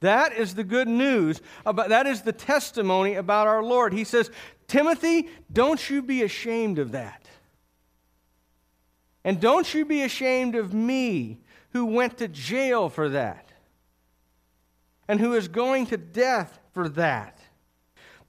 That 0.00 0.32
is 0.32 0.54
the 0.54 0.64
good 0.64 0.86
news 0.86 1.40
about 1.66 1.88
that 1.88 2.06
is 2.06 2.22
the 2.22 2.32
testimony 2.32 3.14
about 3.16 3.48
our 3.48 3.62
Lord. 3.62 3.92
He 3.92 4.04
says, 4.04 4.30
"Timothy, 4.68 5.28
don't 5.52 5.90
you 5.90 6.00
be 6.00 6.22
ashamed 6.22 6.78
of 6.78 6.92
that." 6.92 7.19
And 9.24 9.40
don't 9.40 9.72
you 9.72 9.84
be 9.84 10.02
ashamed 10.02 10.54
of 10.54 10.72
me 10.72 11.38
who 11.70 11.86
went 11.86 12.18
to 12.18 12.28
jail 12.28 12.88
for 12.88 13.08
that 13.10 13.50
and 15.08 15.20
who 15.20 15.34
is 15.34 15.48
going 15.48 15.86
to 15.86 15.96
death 15.96 16.58
for 16.72 16.88
that. 16.90 17.38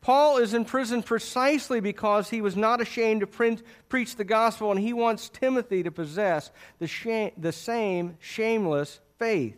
Paul 0.01 0.37
is 0.37 0.55
in 0.55 0.65
prison 0.65 1.03
precisely 1.03 1.79
because 1.79 2.31
he 2.31 2.41
was 2.41 2.55
not 2.55 2.81
ashamed 2.81 3.21
to 3.21 3.27
print, 3.27 3.61
preach 3.87 4.15
the 4.15 4.23
gospel, 4.23 4.71
and 4.71 4.79
he 4.79 4.93
wants 4.93 5.29
Timothy 5.29 5.83
to 5.83 5.91
possess 5.91 6.49
the, 6.79 6.87
shame, 6.87 7.31
the 7.37 7.51
same 7.51 8.17
shameless 8.19 8.99
faith. 9.19 9.57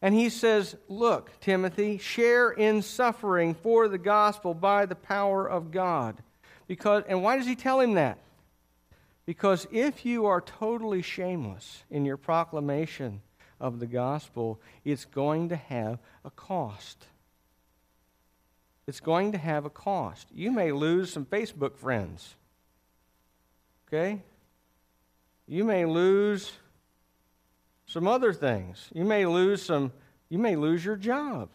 And 0.00 0.14
he 0.14 0.28
says, 0.28 0.76
Look, 0.88 1.32
Timothy, 1.40 1.98
share 1.98 2.50
in 2.50 2.80
suffering 2.82 3.54
for 3.54 3.88
the 3.88 3.98
gospel 3.98 4.54
by 4.54 4.86
the 4.86 4.94
power 4.94 5.48
of 5.48 5.72
God. 5.72 6.22
Because, 6.68 7.02
and 7.08 7.22
why 7.24 7.36
does 7.36 7.46
he 7.46 7.56
tell 7.56 7.80
him 7.80 7.94
that? 7.94 8.18
Because 9.28 9.66
if 9.70 10.06
you 10.06 10.24
are 10.24 10.40
totally 10.40 11.02
shameless 11.02 11.82
in 11.90 12.06
your 12.06 12.16
proclamation 12.16 13.20
of 13.60 13.78
the 13.78 13.86
gospel, 13.86 14.58
it's 14.86 15.04
going 15.04 15.50
to 15.50 15.56
have 15.56 15.98
a 16.24 16.30
cost. 16.30 17.04
It's 18.86 19.00
going 19.00 19.32
to 19.32 19.38
have 19.38 19.66
a 19.66 19.70
cost. 19.70 20.28
You 20.32 20.50
may 20.50 20.72
lose 20.72 21.12
some 21.12 21.26
Facebook 21.26 21.76
friends. 21.76 22.36
Okay? 23.86 24.22
You 25.46 25.62
may 25.62 25.84
lose 25.84 26.50
some 27.84 28.08
other 28.08 28.32
things. 28.32 28.88
You 28.94 29.04
may 29.04 29.26
lose 29.26 29.60
some 29.60 29.92
you 30.30 30.38
may 30.38 30.56
lose 30.56 30.82
your 30.82 30.96
job. 30.96 31.50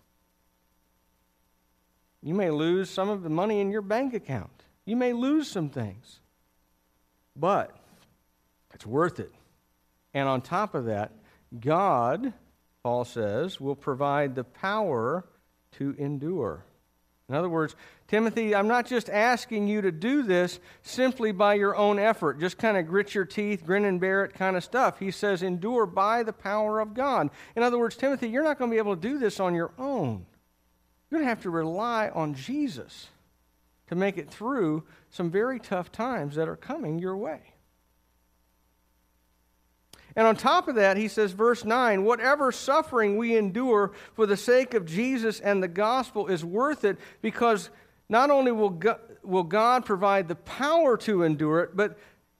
You 2.21 2.35
may 2.35 2.51
lose 2.51 2.91
some 2.91 3.09
of 3.09 3.23
the 3.23 3.31
money 3.31 3.61
in 3.61 3.71
your 3.71 3.81
bank 3.81 4.13
account. 4.13 4.63
You 4.85 4.95
may 4.95 5.11
lose 5.11 5.49
some 5.49 5.69
things. 5.69 6.19
But 7.35 7.75
it's 8.73 8.85
worth 8.85 9.19
it. 9.19 9.31
And 10.13 10.27
on 10.29 10.41
top 10.41 10.75
of 10.75 10.85
that, 10.85 11.11
God, 11.59 12.33
Paul 12.83 13.05
says, 13.05 13.59
will 13.59 13.75
provide 13.75 14.35
the 14.35 14.43
power 14.43 15.25
to 15.73 15.95
endure. 15.97 16.63
In 17.29 17.35
other 17.35 17.49
words, 17.49 17.75
Timothy, 18.07 18.53
I'm 18.53 18.67
not 18.67 18.85
just 18.85 19.09
asking 19.09 19.67
you 19.67 19.81
to 19.81 19.91
do 19.91 20.23
this 20.23 20.59
simply 20.81 21.31
by 21.31 21.55
your 21.55 21.75
own 21.75 21.97
effort, 21.97 22.39
just 22.39 22.57
kind 22.57 22.77
of 22.77 22.85
grit 22.85 23.15
your 23.15 23.25
teeth, 23.25 23.65
grin 23.65 23.85
and 23.85 23.99
bear 23.99 24.25
it 24.25 24.33
kind 24.33 24.55
of 24.55 24.63
stuff. 24.63 24.99
He 24.99 25.09
says, 25.09 25.41
endure 25.41 25.85
by 25.85 26.23
the 26.23 26.33
power 26.33 26.79
of 26.79 26.93
God. 26.93 27.29
In 27.55 27.63
other 27.63 27.79
words, 27.79 27.95
Timothy, 27.95 28.29
you're 28.29 28.43
not 28.43 28.59
going 28.59 28.69
to 28.69 28.75
be 28.75 28.79
able 28.79 28.95
to 28.95 29.01
do 29.01 29.17
this 29.17 29.39
on 29.39 29.55
your 29.55 29.71
own. 29.79 30.25
You're 31.09 31.19
going 31.19 31.25
to 31.25 31.29
have 31.29 31.43
to 31.43 31.49
rely 31.49 32.09
on 32.09 32.35
Jesus 32.35 33.07
to 33.87 33.95
make 33.95 34.17
it 34.17 34.29
through 34.29 34.83
some 35.13 35.29
very 35.29 35.59
tough 35.59 35.91
times 35.91 36.33
that 36.35 36.49
are 36.49 36.55
coming 36.55 36.97
your 36.97 37.15
way. 37.15 37.39
And 40.15 40.25
on 40.25 40.35
top 40.35 40.67
of 40.67 40.73
that, 40.75 40.97
he 40.97 41.07
says, 41.07 41.33
verse 41.33 41.63
9, 41.63 42.03
whatever 42.03 42.51
suffering 42.51 43.15
we 43.17 43.37
endure 43.37 43.91
for 44.15 44.25
the 44.25 44.35
sake 44.35 44.73
of 44.73 44.87
Jesus 44.87 45.39
and 45.39 45.61
the 45.61 45.67
gospel 45.67 46.27
is 46.27 46.43
worth 46.43 46.83
it 46.83 46.97
because 47.21 47.69
not 48.09 48.31
only 48.31 48.51
will 48.51 48.71
God, 48.71 48.99
will 49.21 49.43
God 49.43 49.85
provide 49.85 50.27
the 50.27 50.35
power 50.35 50.97
to 50.97 51.21
endure 51.21 51.59
it, 51.61 51.75
but 51.75 51.97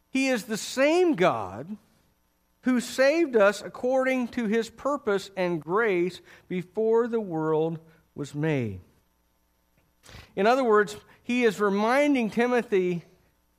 he 0.10 0.30
is 0.30 0.46
the 0.46 0.58
same 0.58 1.14
God 1.14 1.78
who 2.62 2.80
saved 2.80 3.36
us 3.36 3.62
according 3.62 4.30
to 4.30 4.48
his 4.48 4.72
purpose 4.72 5.30
and 5.38 5.62
grace 5.62 6.22
before 6.48 7.08
the 7.08 7.22
world 7.22 7.78
was 8.16 8.34
made. 8.34 8.80
In 10.36 10.48
other 10.48 10.64
words, 10.64 10.96
he 11.24 11.44
is 11.44 11.60
reminding 11.60 12.30
Timothy 12.30 13.04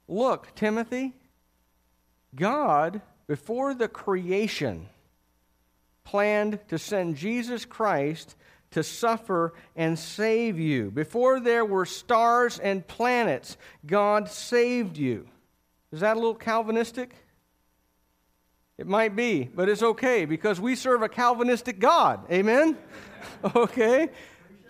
look, 0.07 0.55
Timothy, 0.55 1.15
God, 2.35 3.01
before 3.27 3.75
the 3.75 3.89
creation, 3.89 4.89
planned 6.05 6.59
to 6.69 6.79
send 6.79 7.17
Jesus 7.17 7.65
Christ 7.65 8.37
to 8.73 8.83
suffer 8.83 9.55
and 9.77 9.99
save 9.99 10.59
you. 10.59 10.91
Before 10.91 11.41
there 11.41 11.65
were 11.65 11.87
stars 11.87 12.59
and 12.59 12.87
planets, 12.87 13.57
God 13.87 14.29
saved 14.29 14.99
you. 14.99 15.29
Is 15.93 16.01
that 16.01 16.17
a 16.17 16.21
little 16.21 16.35
Calvinistic? 16.35 17.15
It 18.77 18.89
might 18.89 19.15
be, 19.15 19.45
but 19.45 19.69
it's 19.69 19.83
okay 19.83 20.25
because 20.25 20.61
we 20.61 20.75
serve 20.75 21.03
a 21.03 21.09
Calvinistic 21.09 21.79
God. 21.79 22.29
Amen? 22.31 22.77
okay? 23.55 24.11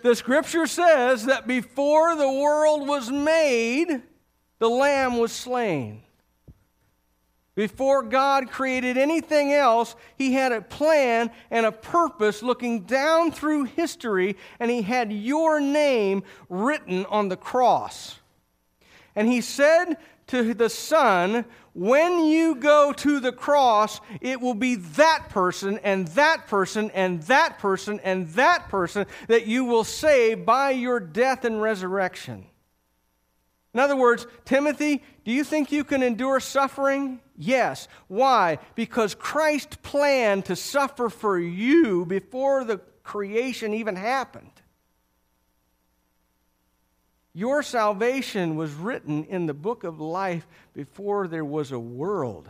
The 0.05 0.15
scripture 0.15 0.67
says 0.67 1.25
that 1.25 1.47
before 1.47 2.15
the 2.15 2.31
world 2.31 2.87
was 2.87 3.09
made, 3.09 4.03
the 4.59 4.69
Lamb 4.69 5.17
was 5.17 5.31
slain. 5.31 6.03
Before 7.55 8.03
God 8.03 8.51
created 8.51 8.97
anything 8.97 9.51
else, 9.51 9.95
He 10.15 10.33
had 10.33 10.51
a 10.51 10.61
plan 10.61 11.31
and 11.49 11.65
a 11.65 11.71
purpose 11.71 12.43
looking 12.43 12.81
down 12.81 13.31
through 13.31 13.63
history, 13.63 14.37
and 14.59 14.69
He 14.69 14.83
had 14.83 15.11
your 15.11 15.59
name 15.59 16.21
written 16.49 17.07
on 17.07 17.29
the 17.29 17.35
cross. 17.35 18.19
And 19.15 19.27
He 19.27 19.41
said 19.41 19.95
to 20.27 20.53
the 20.53 20.69
Son, 20.69 21.45
When 21.75 22.23
you 22.23 22.55
go 22.55 22.93
to 22.93 23.19
the 23.19 23.33
cross, 23.33 23.99
it 24.21 24.39
will 24.39 24.53
be 24.53 24.75
that 24.75 25.27
person 25.27 25.77
and 25.83 26.07
that 26.09 26.47
person 26.47 26.89
and 26.91 27.21
that 27.23 27.59
person 27.59 27.99
and 28.01 28.29
that 28.29 28.69
person 28.69 29.05
that 29.27 29.45
you 29.45 29.65
will 29.65 29.83
save 29.83 30.45
by 30.45 30.71
your 30.71 31.01
death 31.01 31.43
and 31.43 31.61
resurrection. 31.61 32.45
In 33.73 33.81
other 33.81 33.97
words, 33.97 34.25
Timothy, 34.45 35.03
do 35.25 35.33
you 35.33 35.43
think 35.43 35.69
you 35.69 35.83
can 35.83 36.01
endure 36.01 36.39
suffering? 36.39 37.19
Yes. 37.37 37.89
Why? 38.07 38.59
Because 38.75 39.13
Christ 39.13 39.83
planned 39.83 40.45
to 40.45 40.55
suffer 40.55 41.09
for 41.09 41.37
you 41.37 42.05
before 42.05 42.63
the 42.63 42.77
creation 43.03 43.73
even 43.73 43.97
happened. 43.97 44.54
Your 47.37 47.61
salvation 47.63 48.55
was 48.55 48.71
written 48.73 49.25
in 49.25 49.45
the 49.45 49.53
book 49.53 49.83
of 49.83 49.99
life 49.99 50.47
before 50.73 51.27
there 51.27 51.43
was 51.43 51.73
a 51.73 51.77
world. 51.77 52.49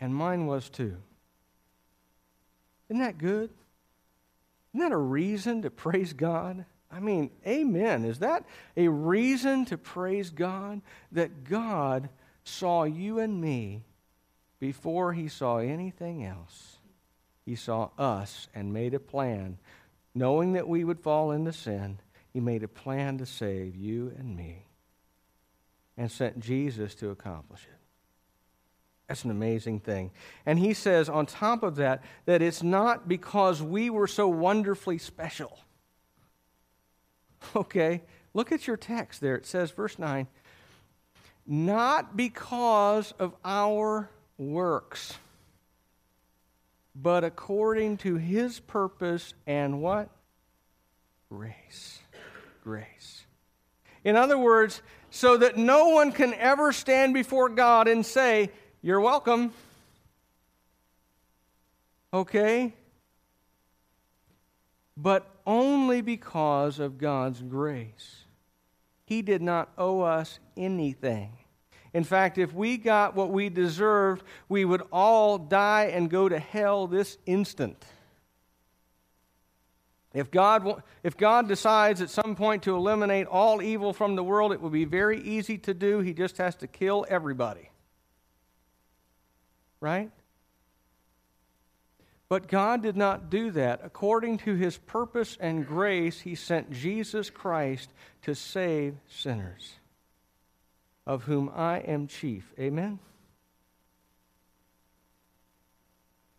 And 0.00 0.12
mine 0.12 0.48
was 0.48 0.68
too. 0.68 0.96
Isn't 2.88 3.00
that 3.00 3.16
good? 3.16 3.50
Isn't 4.74 4.80
that 4.80 4.92
a 4.92 4.98
reason 4.98 5.62
to 5.62 5.70
praise 5.70 6.12
God? 6.12 6.64
I 6.90 6.98
mean, 6.98 7.30
amen. 7.46 8.04
Is 8.04 8.18
that 8.18 8.44
a 8.76 8.88
reason 8.88 9.64
to 9.66 9.78
praise 9.78 10.30
God? 10.30 10.82
That 11.12 11.44
God 11.44 12.08
saw 12.42 12.82
you 12.82 13.20
and 13.20 13.40
me 13.40 13.84
before 14.58 15.12
he 15.12 15.28
saw 15.28 15.58
anything 15.58 16.24
else. 16.24 16.78
He 17.44 17.54
saw 17.54 17.90
us 17.96 18.48
and 18.52 18.72
made 18.72 18.94
a 18.94 19.00
plan 19.00 19.58
knowing 20.14 20.54
that 20.54 20.68
we 20.68 20.84
would 20.84 21.00
fall 21.00 21.30
into 21.30 21.52
sin, 21.52 21.98
he 22.32 22.40
made 22.40 22.62
a 22.62 22.68
plan 22.68 23.18
to 23.18 23.26
save 23.26 23.76
you 23.76 24.12
and 24.18 24.36
me 24.36 24.66
and 25.96 26.10
sent 26.10 26.40
Jesus 26.40 26.94
to 26.96 27.10
accomplish 27.10 27.62
it. 27.64 27.78
That's 29.08 29.24
an 29.24 29.30
amazing 29.30 29.80
thing. 29.80 30.12
And 30.46 30.58
he 30.58 30.72
says, 30.72 31.08
on 31.08 31.26
top 31.26 31.64
of 31.64 31.76
that, 31.76 32.04
that 32.26 32.42
it's 32.42 32.62
not 32.62 33.08
because 33.08 33.60
we 33.60 33.90
were 33.90 34.06
so 34.06 34.28
wonderfully 34.28 34.98
special. 34.98 35.58
Okay, 37.56 38.02
look 38.34 38.52
at 38.52 38.66
your 38.66 38.76
text 38.76 39.22
there. 39.22 39.34
It 39.34 39.46
says, 39.46 39.70
verse 39.70 39.98
9, 39.98 40.26
not 41.46 42.14
because 42.14 43.12
of 43.18 43.34
our 43.42 44.10
works 44.36 45.14
but 46.94 47.24
according 47.24 47.98
to 47.98 48.16
his 48.16 48.60
purpose 48.60 49.34
and 49.46 49.80
what? 49.80 50.08
Grace. 51.28 52.00
Grace. 52.64 53.24
In 54.04 54.16
other 54.16 54.38
words, 54.38 54.82
so 55.10 55.36
that 55.36 55.56
no 55.56 55.88
one 55.88 56.12
can 56.12 56.34
ever 56.34 56.72
stand 56.72 57.14
before 57.14 57.48
God 57.48 57.88
and 57.88 58.04
say, 58.04 58.50
You're 58.82 59.00
welcome. 59.00 59.52
Okay? 62.12 62.72
But 64.96 65.30
only 65.46 66.00
because 66.00 66.78
of 66.78 66.98
God's 66.98 67.40
grace. 67.42 68.24
He 69.04 69.22
did 69.22 69.42
not 69.42 69.70
owe 69.76 70.02
us 70.02 70.38
anything. 70.56 71.39
In 71.92 72.04
fact, 72.04 72.38
if 72.38 72.52
we 72.52 72.76
got 72.76 73.16
what 73.16 73.30
we 73.30 73.48
deserved, 73.48 74.22
we 74.48 74.64
would 74.64 74.82
all 74.92 75.38
die 75.38 75.90
and 75.92 76.08
go 76.08 76.28
to 76.28 76.38
hell 76.38 76.86
this 76.86 77.18
instant. 77.26 77.84
If 80.12 80.30
God, 80.30 80.82
if 81.02 81.16
God 81.16 81.48
decides 81.48 82.00
at 82.00 82.10
some 82.10 82.34
point 82.34 82.64
to 82.64 82.76
eliminate 82.76 83.26
all 83.26 83.62
evil 83.62 83.92
from 83.92 84.16
the 84.16 84.24
world, 84.24 84.52
it 84.52 84.60
would 84.60 84.72
be 84.72 84.84
very 84.84 85.20
easy 85.20 85.58
to 85.58 85.74
do. 85.74 86.00
He 86.00 86.12
just 86.12 86.38
has 86.38 86.56
to 86.56 86.66
kill 86.66 87.06
everybody. 87.08 87.70
Right? 89.80 90.10
But 92.28 92.46
God 92.46 92.82
did 92.82 92.96
not 92.96 93.30
do 93.30 93.50
that. 93.52 93.80
According 93.82 94.38
to 94.38 94.54
his 94.54 94.78
purpose 94.78 95.36
and 95.40 95.66
grace, 95.66 96.20
he 96.20 96.36
sent 96.36 96.70
Jesus 96.70 97.30
Christ 97.30 97.90
to 98.22 98.34
save 98.34 98.96
sinners 99.08 99.79
of 101.10 101.24
whom 101.24 101.50
I 101.52 101.78
am 101.78 102.06
chief. 102.06 102.52
Amen? 102.56 103.00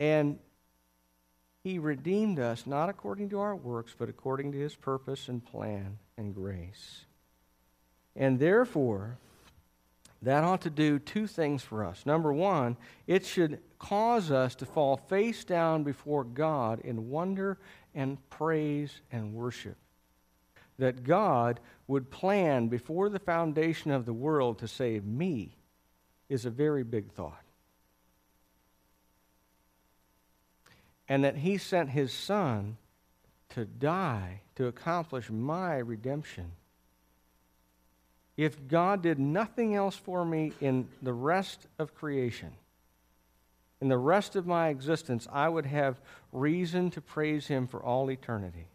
And 0.00 0.38
he 1.62 1.78
redeemed 1.78 2.38
us 2.38 2.66
not 2.66 2.88
according 2.88 3.28
to 3.28 3.40
our 3.40 3.54
works, 3.54 3.94
but 3.96 4.08
according 4.08 4.52
to 4.52 4.58
his 4.58 4.74
purpose 4.74 5.28
and 5.28 5.44
plan 5.44 5.98
and 6.16 6.34
grace. 6.34 7.04
And 8.16 8.38
therefore, 8.38 9.18
that 10.22 10.42
ought 10.42 10.62
to 10.62 10.70
do 10.70 10.98
two 10.98 11.26
things 11.26 11.62
for 11.62 11.84
us. 11.84 12.06
Number 12.06 12.32
one, 12.32 12.78
it 13.06 13.26
should 13.26 13.58
cause 13.78 14.30
us 14.30 14.54
to 14.54 14.64
fall 14.64 14.96
face 14.96 15.44
down 15.44 15.82
before 15.82 16.24
God 16.24 16.80
in 16.80 17.10
wonder 17.10 17.58
and 17.94 18.16
praise 18.30 19.02
and 19.12 19.34
worship 19.34 19.76
that 20.78 21.04
God 21.04 21.60
would 21.86 22.10
plan 22.10 22.68
before 22.68 23.08
the 23.08 23.18
foundation 23.18 23.90
of 23.90 24.06
the 24.06 24.12
world 24.12 24.58
to 24.58 24.68
save 24.68 25.04
me 25.04 25.56
is 26.28 26.44
a 26.44 26.50
very 26.50 26.82
big 26.82 27.12
thought. 27.12 27.42
And 31.08 31.24
that 31.24 31.36
He 31.36 31.58
sent 31.58 31.90
His 31.90 32.12
Son 32.12 32.78
to 33.50 33.64
die 33.64 34.40
to 34.54 34.66
accomplish 34.66 35.30
my 35.30 35.76
redemption. 35.76 36.52
If 38.36 38.66
God 38.66 39.02
did 39.02 39.18
nothing 39.18 39.74
else 39.74 39.94
for 39.94 40.24
me 40.24 40.52
in 40.60 40.88
the 41.02 41.12
rest 41.12 41.66
of 41.78 41.94
creation, 41.94 42.52
in 43.82 43.88
the 43.88 43.98
rest 43.98 44.36
of 44.36 44.46
my 44.46 44.68
existence, 44.68 45.28
I 45.30 45.48
would 45.48 45.66
have 45.66 46.00
reason 46.32 46.90
to 46.92 47.00
praise 47.00 47.48
Him 47.48 47.66
for 47.66 47.82
all 47.82 48.10
eternity. 48.10 48.68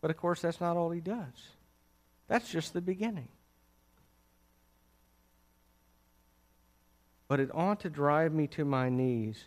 But 0.00 0.10
of 0.10 0.16
course, 0.16 0.40
that's 0.40 0.60
not 0.60 0.76
all 0.76 0.90
he 0.90 1.00
does. 1.00 1.50
That's 2.28 2.50
just 2.50 2.72
the 2.72 2.80
beginning. 2.80 3.28
But 7.28 7.40
it 7.40 7.50
ought 7.54 7.80
to 7.80 7.90
drive 7.90 8.32
me 8.32 8.46
to 8.48 8.64
my 8.64 8.88
knees. 8.88 9.44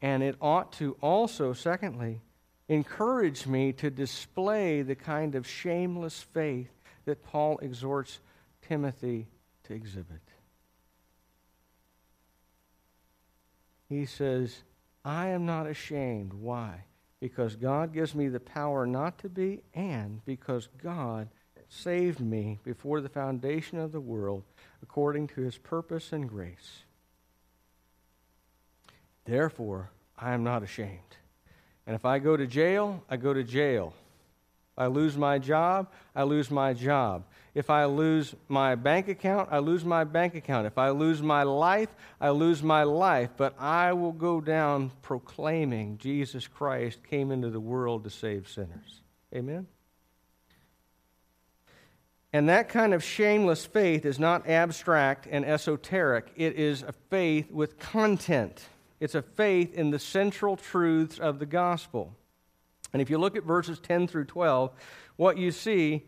And 0.00 0.22
it 0.22 0.36
ought 0.40 0.72
to 0.74 0.96
also, 1.00 1.52
secondly, 1.52 2.20
encourage 2.68 3.46
me 3.46 3.72
to 3.74 3.90
display 3.90 4.82
the 4.82 4.94
kind 4.94 5.34
of 5.34 5.46
shameless 5.46 6.22
faith 6.32 6.70
that 7.04 7.22
Paul 7.22 7.58
exhorts 7.58 8.18
Timothy 8.62 9.28
to 9.64 9.74
exhibit. 9.74 10.22
He 13.88 14.06
says, 14.06 14.62
I 15.04 15.28
am 15.28 15.44
not 15.44 15.66
ashamed. 15.66 16.32
Why? 16.32 16.84
Because 17.22 17.54
God 17.54 17.94
gives 17.94 18.16
me 18.16 18.26
the 18.26 18.40
power 18.40 18.84
not 18.84 19.16
to 19.18 19.28
be, 19.28 19.62
and 19.74 20.24
because 20.24 20.68
God 20.82 21.28
saved 21.68 22.18
me 22.18 22.58
before 22.64 23.00
the 23.00 23.08
foundation 23.08 23.78
of 23.78 23.92
the 23.92 24.00
world 24.00 24.42
according 24.82 25.28
to 25.28 25.40
his 25.40 25.56
purpose 25.56 26.12
and 26.12 26.28
grace. 26.28 26.80
Therefore, 29.24 29.92
I 30.18 30.32
am 30.32 30.42
not 30.42 30.64
ashamed. 30.64 30.98
And 31.86 31.94
if 31.94 32.04
I 32.04 32.18
go 32.18 32.36
to 32.36 32.44
jail, 32.44 33.04
I 33.08 33.18
go 33.18 33.32
to 33.32 33.44
jail. 33.44 33.94
I 34.76 34.88
lose 34.88 35.16
my 35.16 35.38
job, 35.38 35.92
I 36.16 36.24
lose 36.24 36.50
my 36.50 36.74
job. 36.74 37.22
If 37.54 37.68
I 37.68 37.84
lose 37.84 38.34
my 38.48 38.74
bank 38.74 39.08
account, 39.08 39.50
I 39.52 39.58
lose 39.58 39.84
my 39.84 40.04
bank 40.04 40.34
account. 40.34 40.66
If 40.66 40.78
I 40.78 40.88
lose 40.90 41.20
my 41.20 41.42
life, 41.42 41.90
I 42.18 42.30
lose 42.30 42.62
my 42.62 42.82
life. 42.82 43.30
But 43.36 43.54
I 43.58 43.92
will 43.92 44.12
go 44.12 44.40
down 44.40 44.90
proclaiming 45.02 45.98
Jesus 45.98 46.46
Christ 46.48 47.00
came 47.04 47.30
into 47.30 47.50
the 47.50 47.60
world 47.60 48.04
to 48.04 48.10
save 48.10 48.48
sinners. 48.48 49.02
Amen? 49.34 49.66
And 52.32 52.48
that 52.48 52.70
kind 52.70 52.94
of 52.94 53.04
shameless 53.04 53.66
faith 53.66 54.06
is 54.06 54.18
not 54.18 54.48
abstract 54.48 55.28
and 55.30 55.44
esoteric, 55.44 56.32
it 56.34 56.56
is 56.56 56.82
a 56.82 56.92
faith 57.10 57.50
with 57.50 57.78
content. 57.78 58.64
It's 58.98 59.14
a 59.14 59.22
faith 59.22 59.74
in 59.74 59.90
the 59.90 59.98
central 59.98 60.56
truths 60.56 61.18
of 61.18 61.40
the 61.40 61.46
gospel. 61.46 62.16
And 62.92 63.02
if 63.02 63.10
you 63.10 63.18
look 63.18 63.36
at 63.36 63.42
verses 63.42 63.80
10 63.80 64.06
through 64.06 64.26
12, 64.26 64.70
what 65.16 65.36
you 65.36 65.50
see 65.50 66.04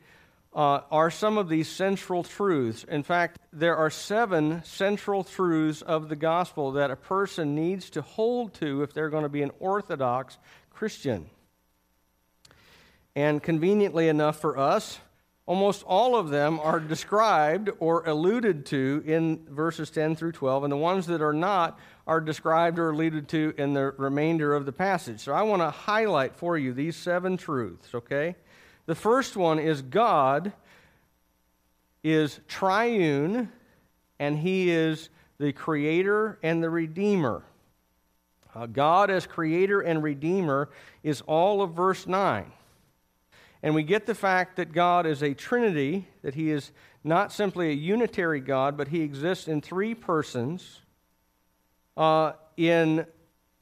uh, 0.55 0.81
are 0.91 1.11
some 1.11 1.37
of 1.37 1.49
these 1.49 1.69
central 1.69 2.23
truths. 2.23 2.85
In 2.85 3.03
fact, 3.03 3.39
there 3.53 3.77
are 3.77 3.91
seven 3.91 4.63
central 4.65 5.25
truths 5.25 5.83
of 5.83 6.09
the 6.09 6.17
gospel 6.17 6.73
that 6.73 6.91
a 6.91 6.97
person 6.97 7.55
needs 7.55 7.91
to 7.91 8.03
hold 8.03 8.55
to 8.55 8.83
if 8.83 8.93
they're 8.93 9.11
going 9.11 9.25
to 9.25 9.29
be 9.29 9.43
an 9.43 9.51
orthodox 9.59 10.39
Christian. 10.71 11.29
And 13.17 13.43
conveniently 13.43 14.09
enough 14.09 14.41
for 14.41 14.57
us, 14.57 14.99
almost 15.47 15.83
all 15.85 16.17
of 16.17 16.31
them 16.31 16.61
are 16.61 16.81
described 16.81 17.71
or 17.79 18.05
alluded 18.07 18.67
to 18.67 19.03
in 19.07 19.45
verses 19.49 19.91
10 19.91 20.17
through 20.17 20.33
12, 20.33 20.65
and 20.65 20.73
the 20.73 20.77
ones 20.77 21.07
that 21.07 21.21
are 21.21 21.33
not 21.33 21.79
are 22.07 22.21
described 22.21 22.79
or 22.79 22.91
alluded 22.91 23.29
to 23.29 23.55
in 23.57 23.75
the 23.75 23.93
remainder 23.93 24.55
of 24.55 24.67
the 24.67 24.73
passage. 24.73 25.21
So 25.21 25.33
I 25.33 25.43
want 25.43 25.63
to 25.63 25.71
highlight 25.71 26.37
for 26.37 26.57
you 26.57 26.73
these 26.73 26.97
seven 26.97 27.37
truths, 27.37 27.95
okay? 27.95 28.37
The 28.87 28.95
first 28.95 29.37
one 29.37 29.59
is 29.59 29.83
God 29.83 30.53
is 32.03 32.41
triune, 32.49 33.51
and 34.19 34.39
He 34.39 34.71
is 34.71 35.09
the 35.39 35.53
creator 35.53 36.39
and 36.43 36.63
the 36.63 36.71
redeemer. 36.71 37.43
Uh, 38.55 38.67
God 38.67 39.11
as 39.11 39.27
creator 39.27 39.81
and 39.81 40.03
redeemer 40.03 40.69
is 41.03 41.23
all 41.23 41.63
of 41.63 41.73
verse 41.73 42.07
9. 42.07 42.53
And 43.63 43.75
we 43.75 43.83
get 43.83 44.07
the 44.07 44.15
fact 44.15 44.57
that 44.57 44.73
God 44.73 45.07
is 45.07 45.23
a 45.23 45.35
trinity, 45.35 46.07
that 46.23 46.35
He 46.35 46.51
is 46.51 46.71
not 47.03 47.33
simply 47.33 47.71
a 47.71 47.75
unitary 47.75 48.41
God, 48.41 48.77
but 48.77 48.89
He 48.89 49.01
exists 49.01 49.49
in 49.49 49.61
three 49.61 49.95
persons. 49.95 50.81
Uh, 51.97 52.33
in 52.57 53.07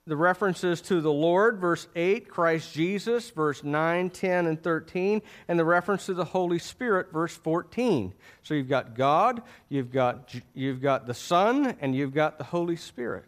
the 0.06 0.16
references 0.16 0.80
to 0.82 1.00
the 1.00 1.12
Lord, 1.12 1.58
verse 1.58 1.86
8, 1.94 2.28
Christ 2.28 2.74
Jesus, 2.74 3.30
verse 3.30 3.62
9, 3.62 4.10
10, 4.10 4.46
and 4.46 4.62
13, 4.62 5.22
and 5.48 5.58
the 5.58 5.64
reference 5.64 6.06
to 6.06 6.14
the 6.14 6.24
Holy 6.24 6.58
Spirit, 6.58 7.12
verse 7.12 7.36
14. 7.36 8.12
So 8.42 8.54
you've 8.54 8.68
got 8.68 8.94
God, 8.96 9.42
you've 9.68 9.92
got, 9.92 10.34
you've 10.54 10.82
got 10.82 11.06
the 11.06 11.14
Son, 11.14 11.76
and 11.80 11.94
you've 11.94 12.14
got 12.14 12.38
the 12.38 12.44
Holy 12.44 12.76
Spirit. 12.76 13.26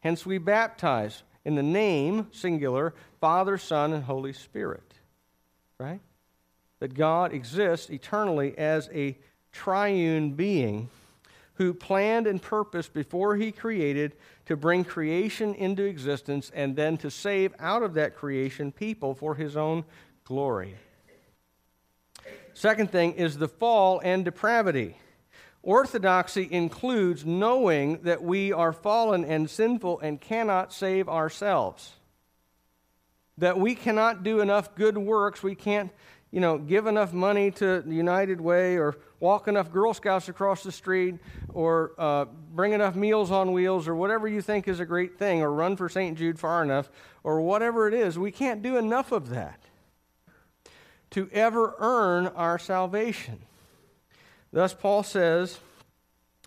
Hence, 0.00 0.26
we 0.26 0.38
baptize 0.38 1.22
in 1.44 1.54
the 1.54 1.62
name, 1.62 2.26
singular, 2.32 2.94
Father, 3.20 3.56
Son, 3.58 3.92
and 3.92 4.04
Holy 4.04 4.32
Spirit 4.32 4.90
right? 5.80 6.00
That 6.78 6.94
God 6.94 7.32
exists 7.32 7.90
eternally 7.90 8.56
as 8.56 8.88
a 8.92 9.16
triune 9.50 10.32
being 10.32 10.90
who 11.60 11.74
planned 11.74 12.26
and 12.26 12.40
purposed 12.40 12.94
before 12.94 13.36
he 13.36 13.52
created 13.52 14.16
to 14.46 14.56
bring 14.56 14.82
creation 14.82 15.54
into 15.56 15.84
existence 15.84 16.50
and 16.54 16.74
then 16.74 16.96
to 16.96 17.10
save 17.10 17.52
out 17.58 17.82
of 17.82 17.92
that 17.92 18.16
creation 18.16 18.72
people 18.72 19.14
for 19.14 19.34
his 19.34 19.58
own 19.58 19.84
glory. 20.24 20.74
Second 22.54 22.90
thing 22.90 23.12
is 23.12 23.36
the 23.36 23.46
fall 23.46 24.00
and 24.02 24.24
depravity. 24.24 24.96
Orthodoxy 25.62 26.48
includes 26.50 27.26
knowing 27.26 28.00
that 28.04 28.22
we 28.22 28.54
are 28.54 28.72
fallen 28.72 29.22
and 29.22 29.50
sinful 29.50 30.00
and 30.00 30.18
cannot 30.18 30.72
save 30.72 31.10
ourselves 31.10 31.92
that 33.40 33.58
we 33.58 33.74
cannot 33.74 34.22
do 34.22 34.40
enough 34.40 34.74
good 34.74 34.96
works. 34.96 35.42
We 35.42 35.54
can't, 35.54 35.90
you 36.30 36.40
know, 36.40 36.58
give 36.58 36.86
enough 36.86 37.12
money 37.12 37.50
to 37.50 37.80
the 37.80 37.94
United 37.94 38.40
Way 38.40 38.76
or 38.76 38.96
walk 39.18 39.48
enough 39.48 39.72
Girl 39.72 39.92
Scouts 39.92 40.28
across 40.28 40.62
the 40.62 40.70
street 40.70 41.16
or 41.52 41.92
uh, 41.98 42.26
bring 42.52 42.72
enough 42.72 42.94
meals 42.94 43.30
on 43.30 43.52
wheels 43.52 43.88
or 43.88 43.96
whatever 43.96 44.28
you 44.28 44.40
think 44.40 44.68
is 44.68 44.78
a 44.78 44.86
great 44.86 45.18
thing 45.18 45.42
or 45.42 45.52
run 45.52 45.76
for 45.76 45.88
St. 45.88 46.16
Jude 46.16 46.38
far 46.38 46.62
enough 46.62 46.88
or 47.24 47.40
whatever 47.40 47.88
it 47.88 47.94
is. 47.94 48.18
We 48.18 48.30
can't 48.30 48.62
do 48.62 48.76
enough 48.76 49.10
of 49.10 49.30
that 49.30 49.60
to 51.10 51.28
ever 51.32 51.74
earn 51.78 52.28
our 52.28 52.58
salvation. 52.58 53.40
Thus, 54.52 54.72
Paul 54.72 55.02
says, 55.02 55.58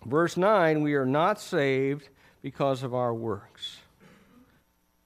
verse 0.04 0.36
9, 0.36 0.82
we 0.82 0.94
are 0.94 1.06
not 1.06 1.40
saved 1.40 2.08
because 2.40 2.82
of 2.82 2.94
our 2.94 3.12
works. 3.12 3.78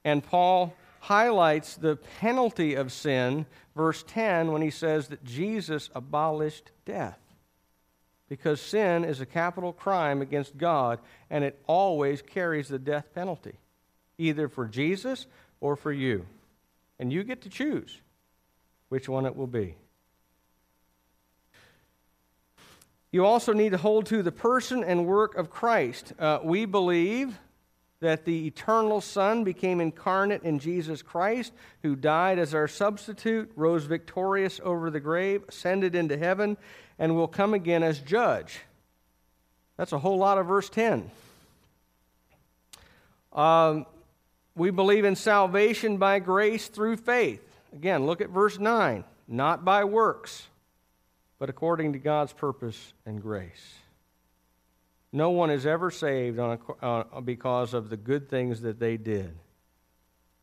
And 0.05 0.23
Paul 0.23 0.75
highlights 1.09 1.75
the 1.77 1.97
penalty 2.21 2.75
of 2.75 2.93
sin, 2.93 3.47
verse 3.75 4.05
10, 4.09 4.53
when 4.53 4.61
he 4.61 4.69
says 4.69 5.09
that 5.09 5.25
Jesus 5.25 5.89
abolished 5.95 6.71
death. 6.85 7.19
Because 8.29 8.61
sin 8.61 9.07
is 9.07 9.19
a 9.19 9.25
capital 9.25 9.73
crime 9.73 10.21
against 10.21 10.59
God, 10.59 10.99
and 11.31 11.45
it 11.45 11.59
always 11.67 12.21
carries 12.21 12.69
the 12.69 12.79
death 12.79 13.07
penalty, 13.15 13.55
either 14.19 14.49
for 14.49 14.67
Jesus 14.67 15.27
or 15.63 15.77
for 15.77 15.93
you. 15.93 16.27
And 16.99 17.11
you 17.11 17.25
get 17.25 17.41
to 17.41 17.49
choose 17.49 18.03
which 18.91 19.09
one 19.09 19.25
it 19.25 19.35
will 19.35 19.47
be. 19.47 19.77
You 23.11 23.25
also 23.25 23.55
need 23.55 23.71
to 23.71 23.79
hold 23.79 24.05
to 24.07 24.23
the 24.23 24.31
person 24.31 24.85
and 24.85 25.07
work 25.07 25.37
of 25.37 25.49
Christ. 25.49 26.13
Uh, 26.19 26.41
we 26.45 26.67
believe 26.67 27.39
that 28.01 28.25
the 28.25 28.47
eternal 28.47 29.01
Son 29.01 29.43
became 29.45 29.81
incarnate 29.81 30.43
in 30.43 30.59
Jesus 30.59 31.03
Christ, 31.03 31.53
who 31.83 31.97
died 31.97 32.39
as 32.39 32.55
our 32.55 32.69
substitute, 32.69 33.51
rose 33.57 33.85
victorious 33.85 34.61
over 34.63 34.91
the 34.91 35.01
grave, 35.01 35.43
ascended 35.49 35.95
into 35.95 36.17
heaven, 36.17 36.57
and 36.99 37.17
will 37.17 37.29
come 37.29 37.55
again 37.55 37.83
as 37.83 37.99
judge. 37.99 38.61
That's 39.77 39.93
a 39.93 39.99
whole 39.99 40.19
lot 40.19 40.39
of 40.39 40.47
verse 40.47 40.69
10. 40.71 41.11
Um, 43.33 43.87
we 44.55 44.71
believe 44.71 45.05
in 45.05 45.17
salvation 45.17 45.99
by 45.99 46.19
grace 46.19 46.69
through 46.69 46.97
faith. 46.97 47.43
Again, 47.73 48.07
look 48.07 48.21
at 48.21 48.31
verse 48.31 48.59
9. 48.59 49.05
Not 49.29 49.65
by 49.65 49.85
works, 49.85 50.49
but 51.39 51.51
according 51.51 51.93
to 51.93 51.99
God's 51.99 52.33
purpose 52.33 52.93
and 53.05 53.21
grace. 53.21 53.75
No 55.13 55.31
one 55.31 55.51
is 55.51 55.65
ever 55.65 55.91
saved 55.91 56.39
on 56.39 56.59
a, 56.83 56.87
uh, 56.87 57.21
because 57.21 57.73
of 57.73 57.89
the 57.89 57.97
good 57.97 58.29
things 58.29 58.61
that 58.61 58.79
they 58.79 58.97
did. 58.97 59.39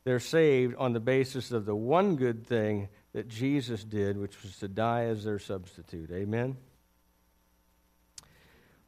They're 0.04 0.20
saved 0.20 0.76
on 0.78 0.94
the 0.94 1.00
basis 1.00 1.52
of 1.52 1.66
the 1.66 1.76
one 1.76 2.16
good 2.16 2.46
thing 2.46 2.90
that 3.14 3.28
Jesus 3.28 3.84
did, 3.84 4.18
which 4.18 4.42
was 4.44 4.58
to 4.58 4.68
die 4.68 5.06
as 5.06 5.24
their 5.24 5.40
substitute. 5.40 6.12
Amen? 6.12 6.58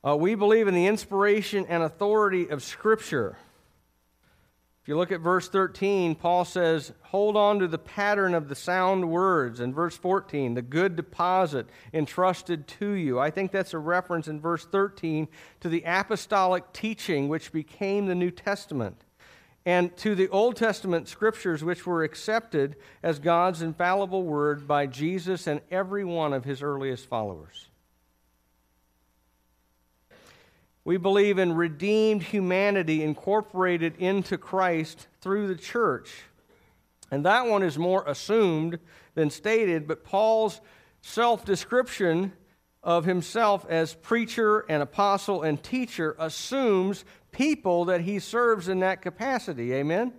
Uh, 0.08 0.16
we 0.16 0.36
believe 0.36 0.68
in 0.68 0.74
the 0.74 0.88
inspiration 0.88 1.66
and 1.68 1.84
authority 1.84 2.50
of 2.50 2.62
Scripture. 2.64 3.38
If 4.88 4.90
you 4.92 4.96
look 4.96 5.12
at 5.12 5.20
verse 5.20 5.50
13, 5.50 6.16
Paul 6.16 6.46
says, 6.46 6.94
Hold 7.02 7.36
on 7.36 7.60
to 7.60 7.68
the 7.68 7.78
pattern 7.78 8.34
of 8.34 8.48
the 8.48 8.56
sound 8.56 9.10
words. 9.10 9.60
In 9.60 9.74
verse 9.74 9.98
14, 9.98 10.54
the 10.54 10.62
good 10.62 10.96
deposit 10.96 11.68
entrusted 11.94 12.70
to 12.70 12.92
you. 12.92 13.20
I 13.20 13.30
think 13.30 13.52
that's 13.52 13.74
a 13.74 13.80
reference 13.80 14.30
in 14.30 14.40
verse 14.40 14.66
13 14.66 15.28
to 15.60 15.68
the 15.68 15.84
apostolic 15.86 16.72
teaching 16.72 17.28
which 17.28 17.52
became 17.52 18.06
the 18.06 18.16
New 18.16 18.32
Testament 18.32 19.04
and 19.66 19.94
to 19.98 20.16
the 20.16 20.30
Old 20.30 20.56
Testament 20.56 21.10
scriptures 21.10 21.66
which 21.66 21.86
were 21.86 22.04
accepted 22.04 22.78
as 23.04 23.20
God's 23.20 23.62
infallible 23.62 24.24
word 24.24 24.70
by 24.70 24.88
Jesus 24.88 25.48
and 25.48 25.60
every 25.70 26.06
one 26.06 26.32
of 26.32 26.46
his 26.46 26.62
earliest 26.62 27.08
followers. 27.08 27.67
We 30.88 30.96
believe 30.96 31.38
in 31.38 31.52
redeemed 31.52 32.24
humanity 32.24 33.04
incorporated 33.04 33.98
into 33.98 34.38
Christ 34.38 35.10
through 35.20 35.50
the 35.50 35.58
church. 35.58 36.14
And 37.12 37.26
that 37.26 37.46
one 37.46 37.62
is 37.62 37.78
more 37.78 38.06
assumed 38.08 38.80
than 39.14 39.30
stated, 39.30 39.86
but 39.86 40.06
Paul's 40.06 40.62
self 41.02 41.44
description 41.44 42.32
of 42.82 43.04
himself 43.04 43.66
as 43.68 43.96
preacher 43.96 44.60
and 44.70 44.82
apostle 44.82 45.44
and 45.44 45.62
teacher 45.62 46.16
assumes 46.20 47.04
people 47.34 47.84
that 47.84 48.00
he 48.00 48.18
serves 48.18 48.70
in 48.70 48.80
that 48.80 49.02
capacity. 49.02 49.74
Amen? 49.74 50.14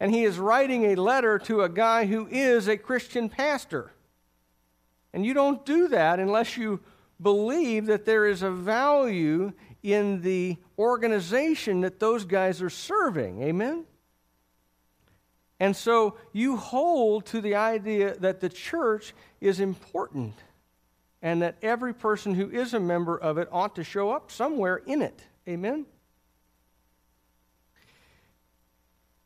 And 0.00 0.12
he 0.12 0.24
is 0.24 0.36
writing 0.36 0.86
a 0.86 0.96
letter 0.96 1.38
to 1.38 1.62
a 1.62 1.68
guy 1.68 2.06
who 2.06 2.26
is 2.26 2.66
a 2.66 2.76
Christian 2.76 3.28
pastor. 3.28 3.92
And 5.12 5.24
you 5.24 5.32
don't 5.32 5.64
do 5.64 5.86
that 5.86 6.18
unless 6.18 6.56
you 6.56 6.80
believe 7.22 7.86
that 7.86 8.04
there 8.04 8.26
is 8.26 8.42
a 8.42 8.50
value 8.50 9.52
in 9.82 10.20
the 10.22 10.56
organization 10.78 11.82
that 11.82 12.00
those 12.00 12.24
guys 12.24 12.60
are 12.62 12.70
serving. 12.70 13.42
Amen? 13.42 13.84
And 15.58 15.76
so 15.76 16.16
you 16.32 16.56
hold 16.56 17.26
to 17.26 17.40
the 17.40 17.54
idea 17.54 18.16
that 18.16 18.40
the 18.40 18.48
church 18.48 19.14
is 19.40 19.60
important 19.60 20.34
and 21.22 21.42
that 21.42 21.56
every 21.60 21.92
person 21.92 22.34
who 22.34 22.50
is 22.50 22.72
a 22.72 22.80
member 22.80 23.18
of 23.18 23.36
it 23.36 23.48
ought 23.52 23.74
to 23.76 23.84
show 23.84 24.10
up 24.10 24.30
somewhere 24.30 24.76
in 24.78 25.02
it. 25.02 25.22
Amen? 25.46 25.84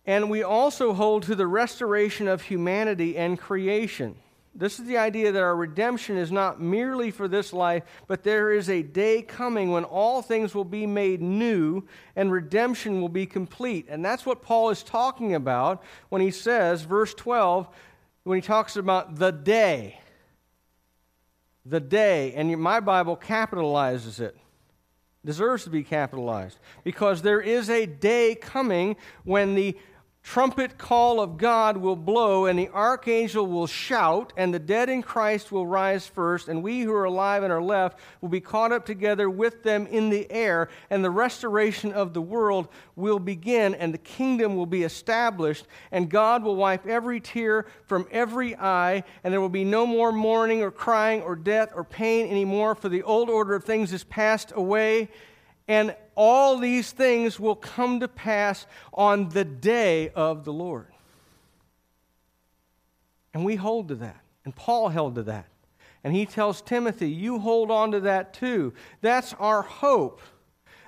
And 0.05 0.29
we 0.29 0.43
also 0.43 0.93
hold 0.93 1.23
to 1.25 1.35
the 1.35 1.47
restoration 1.47 2.29
of 2.29 2.43
humanity 2.43 3.17
and 3.17 3.39
creation. 3.39 4.17
This 4.57 4.79
is 4.79 4.87
the 4.87 4.99
idea 4.99 5.33
that 5.33 5.43
our 5.43 5.57
redemption 5.57 6.17
is 6.17 6.31
not 6.31 6.61
merely 6.61 7.11
for 7.11 7.27
this 7.27 7.53
life, 7.53 7.83
but 8.07 8.23
there 8.23 8.53
is 8.53 8.71
a 8.71 8.83
day 8.83 9.21
coming 9.21 9.73
when 9.73 9.83
all 9.83 10.23
things 10.23 10.55
will 10.55 10.65
be 10.65 10.87
made 10.87 11.21
new 11.21 11.83
and 12.15 12.31
redemption 12.31 13.01
will 13.01 13.09
be 13.09 13.27
complete. 13.27 13.87
And 13.89 14.05
that's 14.05 14.25
what 14.25 14.43
Paul 14.43 14.71
is 14.71 14.85
talking 14.85 15.35
about 15.35 15.83
when 16.09 16.23
he 16.23 16.31
says, 16.31 16.83
verse 16.83 17.13
12, 17.15 17.69
when 18.23 18.37
he 18.41 18.43
talks 18.43 18.77
about 18.77 19.17
the 19.17 19.33
day. 19.33 19.99
The 21.67 21.81
day. 21.81 22.33
And 22.35 22.57
my 22.61 22.79
Bible 22.79 23.17
capitalizes 23.17 24.21
it. 24.21 24.37
Deserves 25.25 25.65
to 25.65 25.71
be 25.71 25.83
capitalized. 25.83 26.59
Because 26.85 27.23
there 27.23 27.41
is 27.41 27.71
a 27.71 27.87
day 27.87 28.37
coming 28.37 28.95
when 29.25 29.57
the 29.57 29.77
trumpet 30.25 30.79
call 30.79 31.21
of 31.21 31.37
God 31.37 31.77
will 31.77 31.95
blow, 31.95 32.47
and 32.47 32.59
the 32.59 32.71
archangel 32.71 33.47
will 33.47 33.67
shout, 33.67 34.33
and 34.39 34.53
the 34.53 34.59
dead 34.59 34.89
in 34.89 35.03
Christ 35.03 35.53
will 35.53 35.67
rise 35.67 36.07
first, 36.07 36.49
and 36.49 36.63
we 36.63 36.81
who 36.81 36.93
are 36.95 37.05
alive 37.05 37.43
and 37.43 37.53
are 37.53 37.63
left 37.63 38.01
will 38.23 38.31
be 38.31 38.41
caught 38.41 38.73
up 38.73 38.87
together 38.87 39.29
with 39.29 39.63
them 39.63 39.87
in 39.87 40.09
the 40.09 40.29
air, 40.33 40.71
and 40.89 41.05
the 41.05 41.11
restoration 41.11 41.93
of 41.93 42.15
the 42.15 42.23
world 42.23 42.69
will 42.97 43.19
begin, 43.19 43.75
and 43.75 43.93
the 43.93 43.99
kingdom 43.99 44.57
will 44.57 44.67
be 44.67 44.83
established, 44.83 45.67
and 45.93 46.09
God 46.09 46.43
will 46.43 46.57
wipe 46.57 46.87
every 46.87 47.21
tear 47.21 47.67
from 47.85 48.09
every 48.11 48.57
eye, 48.57 49.05
and 49.23 49.33
there 49.33 49.43
will 49.43 49.51
be 49.51 49.63
no 49.63 49.87
more 49.87 50.11
mourning 50.11 50.63
or 50.63 50.71
crying 50.71 51.21
or 51.21 51.37
death 51.37 51.71
or 51.75 51.85
pain 51.85 52.27
anymore, 52.29 52.75
for 52.75 52.89
the 52.89 53.03
old 53.03 53.29
order 53.29 53.55
of 53.55 53.65
things 53.65 53.93
is 53.93 54.05
passed 54.05 54.53
away. 54.57 55.11
And 55.67 55.97
all 56.15 56.59
these 56.59 56.93
things 56.93 57.41
will 57.41 57.57
come 57.57 58.01
to 58.01 58.09
pass 58.09 58.67
on 58.93 59.31
the 59.31 59.45
day 59.45 60.11
of 60.11 60.45
the 60.45 60.53
Lord. 60.53 60.89
And 63.33 63.45
we 63.45 63.57
hold 63.57 63.89
to 63.89 63.95
that. 63.97 64.21
And 64.45 64.55
Paul 64.55 64.91
held 64.91 65.15
to 65.17 65.23
that. 65.25 65.47
And 66.05 66.15
he 66.15 66.27
tells 66.27 66.61
Timothy, 66.61 67.09
You 67.09 67.39
hold 67.39 67.71
on 67.71 67.93
to 67.93 68.01
that 68.01 68.35
too. 68.35 68.75
That's 69.01 69.33
our 69.35 69.63
hope 69.63 70.21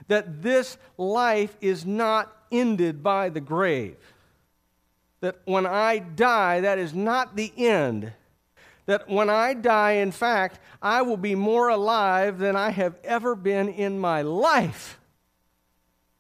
that 0.09 0.43
this 0.43 0.77
life 0.99 1.57
is 1.61 1.85
not 1.85 2.37
ended 2.53 3.03
by 3.03 3.31
the 3.31 3.41
grave. 3.41 3.97
That 5.21 5.37
when 5.47 5.67
I 5.67 5.99
die, 5.99 6.61
that 6.61 6.79
is 6.79 6.95
not 6.95 7.35
the 7.35 7.53
end 7.57 8.13
that 8.87 9.09
when 9.09 9.29
I 9.29 9.55
die, 9.55 9.93
in 9.93 10.13
fact, 10.13 10.61
I 10.81 11.03
will 11.03 11.17
be 11.17 11.35
more 11.35 11.69
alive 11.69 12.39
than 12.39 12.57
I 12.57 12.71
have 12.71 12.97
ever 13.05 13.35
been 13.35 13.69
in 13.69 13.99
my 13.99 14.23
life. 14.23 14.99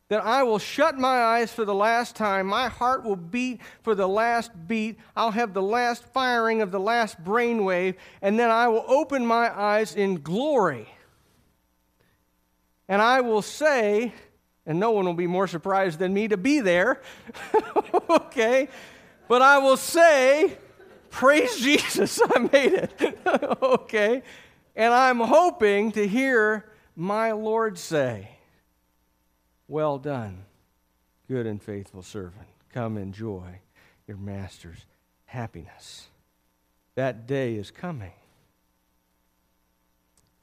That 0.09 0.25
I 0.25 0.43
will 0.43 0.59
shut 0.59 0.99
my 0.99 1.19
eyes 1.23 1.53
for 1.53 1.65
the 1.65 1.75
last 1.75 2.15
time. 2.15 2.47
My 2.47 2.69
heart 2.69 3.05
will 3.05 3.17
beat 3.17 3.61
for 3.83 3.95
the 3.95 4.07
last 4.07 4.51
beat. 4.69 4.99
I'll 5.17 5.33
have 5.33 5.53
the 5.53 5.63
last 5.63 6.05
firing 6.13 6.61
of 6.61 6.71
the 6.71 6.79
last 6.79 7.23
brainwave, 7.25 7.95
and 8.23 8.39
then 8.39 8.51
I 8.51 8.69
will 8.69 8.85
open 8.87 9.27
my 9.27 9.57
eyes 9.59 9.95
in 9.97 10.21
glory. 10.23 10.89
And 12.89 13.03
I 13.03 13.21
will 13.21 13.43
say, 13.43 14.13
and 14.65 14.79
no 14.79 14.93
one 14.93 15.07
will 15.07 15.15
be 15.15 15.27
more 15.27 15.49
surprised 15.49 15.99
than 15.99 16.13
me 16.15 16.29
to 16.29 16.37
be 16.37 16.61
there, 16.61 17.01
okay? 18.11 18.69
But 19.29 19.43
I 19.43 19.59
will 19.59 19.77
say, 19.77 20.57
Praise 21.17 21.57
Jesus, 21.61 22.21
I 22.23 22.39
made 22.41 22.75
it. 22.75 23.19
okay. 23.63 24.23
And 24.75 24.93
I'm 24.93 25.19
hoping 25.19 25.93
to 25.93 26.07
hear 26.07 26.67
my 26.95 27.33
Lord 27.33 27.79
say, 27.79 28.29
Well 29.67 29.97
done, 29.97 30.45
good 31.27 31.47
and 31.47 31.63
faithful 31.63 32.03
servant. 32.03 32.47
Come 32.71 32.99
enjoy 32.99 33.61
your 34.07 34.19
master's 34.19 34.85
happiness. 35.25 36.09
That 36.97 37.27
day 37.27 37.55
is 37.55 37.71
coming. 37.71 38.13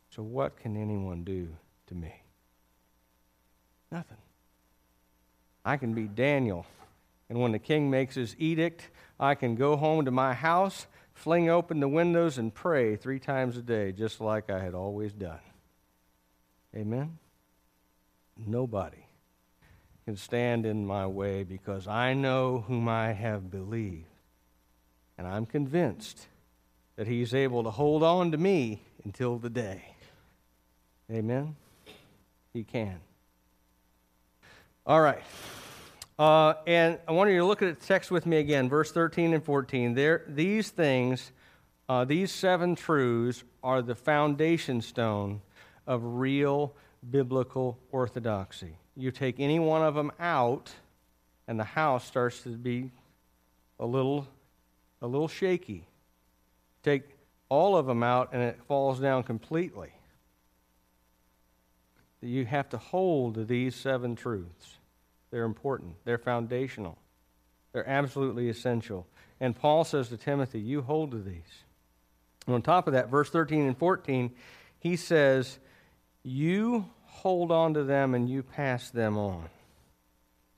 So, 0.09 0.23
what 0.23 0.57
can 0.57 0.75
anyone 0.75 1.23
do 1.23 1.49
to 1.85 1.93
me? 1.93 2.15
Nothing. 3.91 4.17
I 5.63 5.77
can 5.77 5.93
be 5.93 6.05
Daniel. 6.05 6.65
And 7.33 7.41
when 7.41 7.51
the 7.51 7.57
king 7.57 7.89
makes 7.89 8.13
his 8.13 8.35
edict, 8.37 8.91
I 9.19 9.33
can 9.33 9.55
go 9.55 9.75
home 9.75 10.05
to 10.05 10.11
my 10.11 10.35
house, 10.35 10.85
fling 11.15 11.49
open 11.49 11.79
the 11.79 11.87
windows, 11.87 12.37
and 12.37 12.53
pray 12.53 12.95
three 12.95 13.17
times 13.17 13.57
a 13.57 13.63
day, 13.63 13.91
just 13.91 14.21
like 14.21 14.51
I 14.51 14.59
had 14.59 14.75
always 14.75 15.13
done. 15.13 15.39
Amen? 16.75 17.17
Nobody 18.37 19.07
can 20.05 20.15
stand 20.15 20.67
in 20.67 20.85
my 20.85 21.07
way 21.07 21.41
because 21.41 21.87
I 21.87 22.13
know 22.13 22.65
whom 22.67 22.87
I 22.87 23.13
have 23.13 23.49
believed. 23.49 24.05
And 25.17 25.25
I'm 25.25 25.47
convinced 25.47 26.27
that 26.97 27.07
he's 27.07 27.33
able 27.33 27.63
to 27.63 27.71
hold 27.71 28.03
on 28.03 28.31
to 28.33 28.37
me 28.37 28.83
until 29.05 29.39
the 29.39 29.49
day. 29.49 29.95
Amen? 31.11 31.55
He 32.53 32.63
can. 32.63 32.99
All 34.85 35.01
right. 35.01 35.23
Uh, 36.23 36.55
and 36.65 36.97
I 37.05 37.11
want 37.11 37.31
you 37.31 37.39
to 37.39 37.45
look 37.45 37.61
at 37.61 37.77
the 37.77 37.85
text 37.85 38.09
with 38.09 38.25
me 38.25 38.37
again, 38.37 38.69
verse 38.69 38.93
13 38.93 39.33
and 39.33 39.43
14. 39.43 39.93
There, 39.93 40.23
these 40.25 40.69
things, 40.69 41.33
uh, 41.89 42.05
these 42.05 42.31
seven 42.31 42.75
truths, 42.75 43.43
are 43.61 43.81
the 43.81 43.93
foundation 43.93 44.79
stone 44.79 45.41
of 45.85 46.01
real 46.01 46.73
biblical 47.11 47.77
orthodoxy. 47.91 48.77
You 48.95 49.11
take 49.11 49.41
any 49.41 49.59
one 49.59 49.81
of 49.81 49.95
them 49.95 50.13
out, 50.17 50.71
and 51.49 51.59
the 51.59 51.65
house 51.65 52.05
starts 52.05 52.41
to 52.43 52.51
be 52.51 52.91
a 53.77 53.85
little, 53.85 54.25
a 55.01 55.07
little 55.07 55.27
shaky. 55.27 55.85
Take 56.83 57.03
all 57.49 57.75
of 57.75 57.85
them 57.85 58.01
out, 58.01 58.29
and 58.31 58.41
it 58.41 58.61
falls 58.65 58.97
down 58.97 59.23
completely. 59.23 59.91
You 62.21 62.45
have 62.45 62.69
to 62.69 62.77
hold 62.77 63.35
to 63.35 63.43
these 63.43 63.75
seven 63.75 64.15
truths. 64.15 64.77
They're 65.33 65.45
important, 65.45 65.95
they're 66.05 66.19
foundational, 66.19 66.95
they're 67.71 67.89
absolutely 67.89 68.49
essential. 68.49 69.07
And 69.39 69.55
Paul 69.55 69.83
says 69.83 70.09
to 70.09 70.17
Timothy, 70.17 70.59
You 70.59 70.83
hold 70.83 71.09
to 71.09 71.17
these. 71.17 71.63
And 72.45 72.53
on 72.53 72.61
top 72.61 72.85
of 72.85 72.93
that, 72.93 73.09
verse 73.09 73.31
13 73.31 73.65
and 73.65 73.75
14, 73.75 74.29
he 74.77 74.95
says, 74.95 75.57
You 76.21 76.85
hold 77.05 77.51
on 77.51 77.73
to 77.73 77.83
them 77.83 78.13
and 78.13 78.29
you 78.29 78.43
pass 78.43 78.91
them 78.91 79.17
on. 79.17 79.49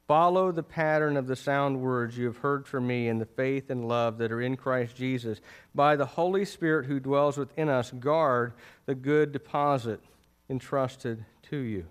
Follow 0.09 0.51
the 0.51 0.61
pattern 0.61 1.15
of 1.15 1.25
the 1.25 1.37
sound 1.37 1.79
words 1.79 2.17
you 2.17 2.25
have 2.25 2.39
heard 2.39 2.67
from 2.67 2.85
me 2.85 3.07
in 3.07 3.17
the 3.17 3.25
faith 3.25 3.69
and 3.69 3.87
love 3.87 4.17
that 4.17 4.33
are 4.33 4.41
in 4.41 4.57
Christ 4.57 4.97
Jesus. 4.97 5.39
By 5.73 5.95
the 5.95 6.05
Holy 6.05 6.43
Spirit 6.43 6.85
who 6.85 6.99
dwells 6.99 7.37
within 7.37 7.69
us, 7.69 7.91
guard 7.91 8.51
the 8.87 8.93
good 8.93 9.31
deposit 9.31 10.01
entrusted 10.49 11.23
to 11.43 11.55
you. 11.55 11.85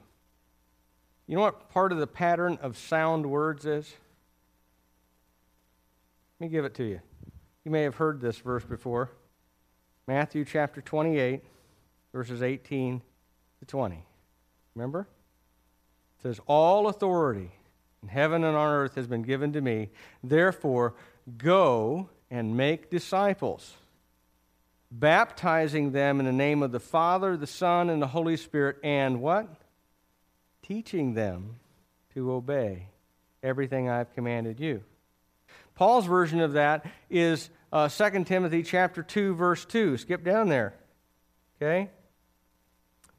You 1.27 1.37
know 1.37 1.43
what 1.43 1.71
part 1.71 1.93
of 1.93 1.99
the 1.99 2.07
pattern 2.07 2.59
of 2.61 2.77
sound 2.77 3.27
words 3.27 3.65
is? 3.65 3.95
Let 6.39 6.47
me 6.47 6.53
give 6.53 6.65
it 6.65 6.75
to 6.75 6.85
you. 6.85 7.01
You 7.65 7.71
may 7.71 7.83
have 7.83 7.95
heard 7.95 8.21
this 8.21 8.39
verse 8.39 8.65
before. 8.65 9.11
Matthew 10.07 10.45
chapter 10.45 10.83
28, 10.83 11.43
verses 12.13 12.43
18 12.43 13.01
to 13.61 13.65
20. 13.65 14.05
Remember? 14.75 15.09
It 16.19 16.23
says, 16.23 16.41
All 16.47 16.89
authority 16.89 17.53
in 18.03 18.09
heaven 18.09 18.45
and 18.45 18.55
on 18.55 18.71
earth 18.71 18.97
has 18.97 19.07
been 19.07 19.23
given 19.23 19.55
to 19.55 19.63
me. 19.63 19.89
Therefore, 20.23 20.95
go 21.39 22.11
and 22.31 22.55
make 22.55 22.91
disciples, 22.91 23.73
baptizing 24.91 25.93
them 25.93 26.21
in 26.21 26.27
the 26.27 26.33
name 26.33 26.63
of 26.63 26.71
the 26.71 26.81
Father, 26.81 27.35
the 27.35 27.47
Son, 27.47 27.89
and 27.89 28.03
the 28.03 28.09
Holy 28.09 28.37
Spirit, 28.37 28.77
and 28.83 29.23
what? 29.23 29.49
Teaching 30.67 31.15
them 31.15 31.57
to 32.15 32.33
obey 32.33 32.89
everything 33.43 33.89
I've 33.89 34.13
commanded 34.15 34.59
you. 34.61 34.83
Paul's 35.75 36.07
version 36.07 36.41
of 36.41 36.55
that 36.55 36.87
is 37.11 37.51
uh, 37.73 37.89
2 37.89 38.25
Timothy 38.25 38.63
chapter 38.63 39.03
2 39.03 39.35
verse 39.35 39.65
2. 39.65 39.99
Skip 39.99 40.25
down 40.25 40.49
there. 40.49 40.75
Okay? 41.61 41.91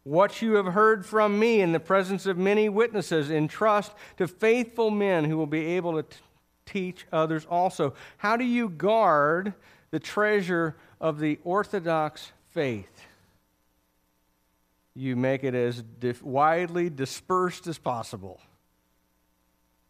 What 0.04 0.42
you 0.42 0.54
have 0.54 0.68
heard 0.68 1.06
from 1.06 1.40
me 1.40 1.62
in 1.62 1.72
the 1.72 1.80
presence 1.80 2.26
of 2.26 2.38
many 2.38 2.70
witnesses, 2.70 3.32
entrust 3.32 3.92
to 4.18 4.28
faithful 4.28 4.92
men 4.92 5.26
who 5.26 5.38
will 5.38 5.48
be 5.48 5.66
able 5.78 5.94
to 5.94 6.04
t- 6.04 6.18
teach 6.66 7.08
others 7.12 7.46
also. 7.50 7.94
How 8.18 8.38
do 8.38 8.44
you 8.44 8.70
guard 8.70 9.54
the 9.92 10.00
treasure 10.00 10.76
of 11.02 11.20
the 11.20 11.40
Orthodox 11.44 12.32
faith, 12.50 13.08
you 14.96 15.16
make 15.16 15.44
it 15.44 15.54
as 15.54 15.84
dif- 16.00 16.24
widely 16.24 16.90
dispersed 16.90 17.68
as 17.68 17.78
possible. 17.78 18.40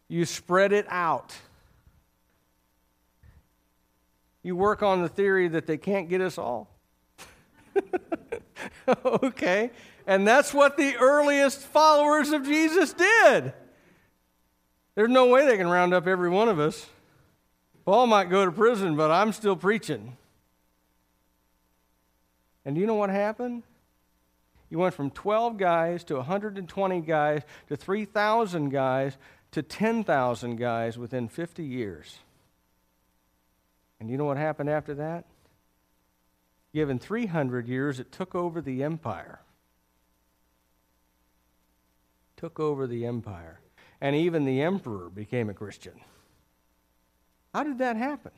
You 0.08 0.24
spread 0.24 0.72
it 0.72 0.86
out. 0.88 1.34
You 4.42 4.56
work 4.56 4.82
on 4.82 5.02
the 5.02 5.08
theory 5.08 5.48
that 5.48 5.66
they 5.66 5.76
can't 5.76 6.08
get 6.08 6.20
us 6.20 6.38
all. 6.38 6.68
okay? 9.04 9.70
And 10.06 10.26
that's 10.26 10.52
what 10.52 10.76
the 10.76 10.96
earliest 10.96 11.60
followers 11.60 12.30
of 12.30 12.44
Jesus 12.44 12.92
did. 12.92 13.52
There's 14.94 15.10
no 15.10 15.26
way 15.26 15.46
they 15.46 15.56
can 15.56 15.68
round 15.68 15.92
up 15.92 16.06
every 16.06 16.30
one 16.30 16.48
of 16.48 16.58
us. 16.58 16.86
Paul 17.84 18.06
might 18.06 18.30
go 18.30 18.44
to 18.44 18.50
prison, 18.50 18.96
but 18.96 19.10
I'm 19.10 19.32
still 19.32 19.56
preaching. 19.56 20.16
And 22.64 22.76
you 22.76 22.86
know 22.86 22.94
what 22.94 23.10
happened? 23.10 23.62
You 24.68 24.78
went 24.78 24.94
from 24.94 25.10
12 25.10 25.58
guys 25.58 26.04
to 26.04 26.16
120 26.16 27.00
guys 27.02 27.42
to 27.68 27.76
3,000 27.76 28.70
guys 28.70 29.16
to 29.52 29.62
10,000 29.62 30.56
guys 30.56 30.98
within 30.98 31.28
50 31.28 31.62
years. 31.62 32.18
And 34.00 34.10
you 34.10 34.16
know 34.16 34.24
what 34.24 34.36
happened 34.36 34.68
after 34.68 34.94
that? 34.96 35.24
Given 36.74 36.98
300 36.98 37.68
years, 37.68 38.00
it 38.00 38.12
took 38.12 38.34
over 38.34 38.60
the 38.60 38.82
empire. 38.82 39.40
Took 42.36 42.60
over 42.60 42.86
the 42.86 43.06
empire. 43.06 43.60
And 44.00 44.14
even 44.14 44.44
the 44.44 44.60
emperor 44.60 45.08
became 45.08 45.48
a 45.48 45.54
Christian. 45.54 46.00
How 47.54 47.62
did 47.62 47.78
that 47.78 47.96
happen? 47.96 48.32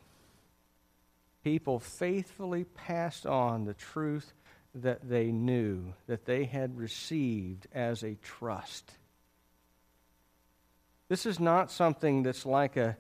People 1.43 1.81
faithfully 1.81 2.63
passed 2.63 3.27
on 3.27 3.65
the 3.65 3.75
truth 3.75 4.33
that 4.75 5.09
they 5.09 5.33
knew, 5.33 5.95
that 6.07 6.25
they 6.25 6.45
had 6.45 6.77
received 6.77 7.67
as 7.73 8.03
a 8.03 8.15
trust. 8.17 8.93
This 11.09 11.27
is 11.27 11.41
not 11.41 11.71
something 11.71 12.23
that's 12.23 12.45
like 12.45 12.77
a 12.77 12.97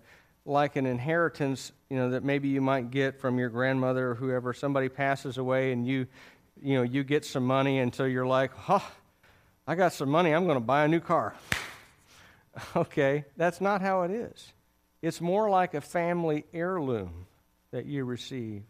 like 0.49 0.77
an 0.77 0.87
inheritance, 0.87 1.73
you 1.91 1.97
know, 1.97 2.11
that 2.11 2.25
maybe 2.25 2.49
you 2.49 2.63
might 2.63 2.91
get 2.91 3.21
from 3.21 3.39
your 3.39 3.51
grandmother 3.51 4.13
or 4.13 4.15
whoever. 4.15 4.55
Somebody 4.55 4.89
passes 4.89 5.37
away 5.37 5.73
and 5.73 5.87
you, 5.87 6.07
you 6.63 6.75
know, 6.75 6.83
you 6.83 7.05
get 7.05 7.27
some 7.27 7.45
money, 7.45 7.79
and 7.79 7.95
so 7.95 8.05
you're 8.05 8.27
like, 8.27 8.53
"Huh, 8.55 8.81
I 9.67 9.75
got 9.75 9.93
some 9.93 10.09
money. 10.09 10.33
I'm 10.33 10.45
going 10.45 10.57
to 10.57 10.65
buy 10.65 10.85
a 10.85 10.89
new 10.89 11.01
car." 11.01 11.35
okay, 12.77 13.25
that's 13.37 13.61
not 13.61 13.83
how 13.83 14.03
it 14.03 14.11
is. 14.11 14.53
It's 15.03 15.21
more 15.21 15.49
like 15.49 15.75
a 15.75 15.81
family 15.81 16.45
heirloom 16.53 17.27
that 17.71 17.87
you 17.87 18.05
receive, 18.05 18.63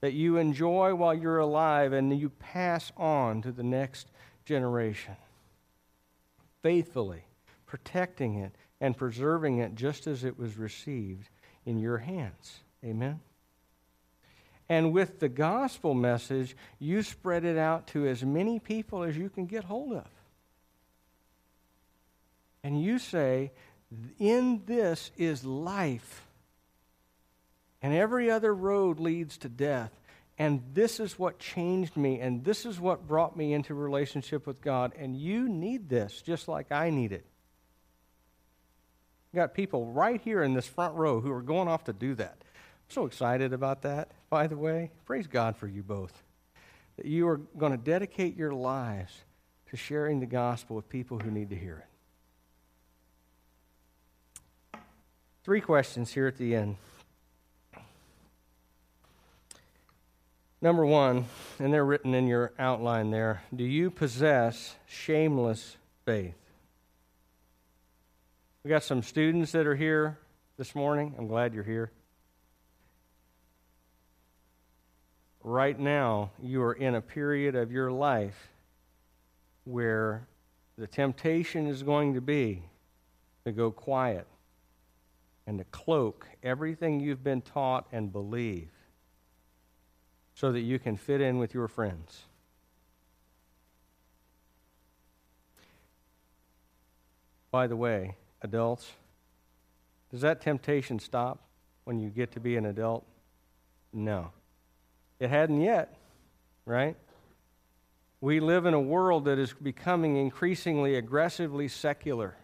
that 0.00 0.12
you 0.12 0.36
enjoy 0.36 0.94
while 0.94 1.14
you're 1.14 1.38
alive, 1.38 1.92
and 1.92 2.18
you 2.18 2.30
pass 2.30 2.92
on 2.96 3.42
to 3.42 3.52
the 3.52 3.62
next 3.62 4.08
generation 4.44 5.16
faithfully 6.62 7.24
protecting 7.66 8.36
it 8.36 8.52
and 8.80 8.96
preserving 8.96 9.58
it 9.58 9.74
just 9.74 10.06
as 10.06 10.24
it 10.24 10.38
was 10.38 10.56
received 10.56 11.28
in 11.66 11.78
your 11.78 11.98
hands. 11.98 12.60
Amen? 12.84 13.20
And 14.68 14.92
with 14.92 15.18
the 15.18 15.28
gospel 15.28 15.94
message, 15.94 16.56
you 16.78 17.02
spread 17.02 17.44
it 17.44 17.56
out 17.56 17.86
to 17.88 18.06
as 18.06 18.24
many 18.24 18.58
people 18.58 19.02
as 19.02 19.16
you 19.16 19.30
can 19.30 19.46
get 19.46 19.64
hold 19.64 19.92
of. 19.94 20.08
And 22.62 22.82
you 22.82 22.98
say, 22.98 23.52
In 24.18 24.62
this 24.66 25.10
is 25.16 25.44
life. 25.44 26.27
And 27.80 27.94
every 27.94 28.30
other 28.30 28.54
road 28.54 28.98
leads 28.98 29.38
to 29.38 29.48
death. 29.48 29.92
And 30.38 30.62
this 30.72 31.00
is 31.00 31.18
what 31.18 31.38
changed 31.38 31.96
me. 31.96 32.20
And 32.20 32.44
this 32.44 32.64
is 32.66 32.80
what 32.80 33.06
brought 33.06 33.36
me 33.36 33.52
into 33.52 33.74
relationship 33.74 34.46
with 34.46 34.60
God. 34.60 34.92
And 34.98 35.16
you 35.16 35.48
need 35.48 35.88
this 35.88 36.22
just 36.22 36.48
like 36.48 36.72
I 36.72 36.90
need 36.90 37.12
it 37.12 37.24
got 39.38 39.54
people 39.54 39.86
right 39.86 40.20
here 40.20 40.42
in 40.42 40.52
this 40.54 40.66
front 40.66 40.94
row 40.94 41.20
who 41.20 41.30
are 41.30 41.42
going 41.42 41.68
off 41.68 41.84
to 41.84 41.92
do 41.92 42.14
that. 42.16 42.36
I'm 42.40 42.90
so 42.90 43.06
excited 43.06 43.52
about 43.52 43.82
that, 43.82 44.10
by 44.28 44.46
the 44.46 44.56
way. 44.56 44.90
Praise 45.04 45.26
God 45.26 45.56
for 45.56 45.68
you 45.68 45.82
both. 45.82 46.22
That 46.96 47.06
you 47.06 47.28
are 47.28 47.38
going 47.56 47.72
to 47.72 47.78
dedicate 47.78 48.36
your 48.36 48.52
lives 48.52 49.12
to 49.70 49.76
sharing 49.76 50.20
the 50.20 50.26
gospel 50.26 50.76
with 50.76 50.88
people 50.88 51.18
who 51.18 51.30
need 51.30 51.50
to 51.50 51.56
hear 51.56 51.84
it. 54.74 54.80
Three 55.44 55.60
questions 55.60 56.12
here 56.12 56.26
at 56.26 56.36
the 56.36 56.54
end. 56.54 56.76
Number 60.60 60.84
one, 60.84 61.26
and 61.60 61.72
they're 61.72 61.84
written 61.84 62.14
in 62.14 62.26
your 62.26 62.52
outline 62.58 63.10
there 63.10 63.42
do 63.54 63.64
you 63.64 63.90
possess 63.90 64.74
shameless 64.86 65.76
faith? 66.04 66.34
We 68.64 68.68
got 68.68 68.82
some 68.82 69.02
students 69.02 69.52
that 69.52 69.66
are 69.66 69.76
here 69.76 70.18
this 70.56 70.74
morning. 70.74 71.14
I'm 71.16 71.28
glad 71.28 71.54
you're 71.54 71.62
here. 71.62 71.92
Right 75.44 75.78
now, 75.78 76.32
you 76.42 76.62
are 76.62 76.72
in 76.72 76.96
a 76.96 77.00
period 77.00 77.54
of 77.54 77.70
your 77.70 77.92
life 77.92 78.50
where 79.64 80.26
the 80.76 80.88
temptation 80.88 81.68
is 81.68 81.84
going 81.84 82.14
to 82.14 82.20
be 82.20 82.64
to 83.44 83.52
go 83.52 83.70
quiet 83.70 84.26
and 85.46 85.58
to 85.58 85.64
cloak 85.64 86.26
everything 86.42 86.98
you've 86.98 87.22
been 87.22 87.42
taught 87.42 87.86
and 87.92 88.12
believe 88.12 88.68
so 90.38 90.52
that 90.52 90.60
you 90.60 90.78
can 90.78 90.96
fit 90.96 91.20
in 91.20 91.36
with 91.36 91.52
your 91.52 91.66
friends. 91.66 92.22
By 97.50 97.66
the 97.66 97.74
way, 97.74 98.14
adults, 98.40 98.92
does 100.12 100.20
that 100.20 100.40
temptation 100.40 101.00
stop 101.00 101.40
when 101.82 101.98
you 101.98 102.08
get 102.08 102.30
to 102.32 102.40
be 102.40 102.56
an 102.56 102.66
adult? 102.66 103.04
No. 103.92 104.30
It 105.18 105.28
hadn't 105.28 105.60
yet, 105.60 105.96
right? 106.64 106.94
We 108.20 108.38
live 108.38 108.64
in 108.64 108.74
a 108.74 108.80
world 108.80 109.24
that 109.24 109.40
is 109.40 109.52
becoming 109.52 110.18
increasingly 110.18 110.94
aggressively 110.94 111.66
secular 111.66 112.36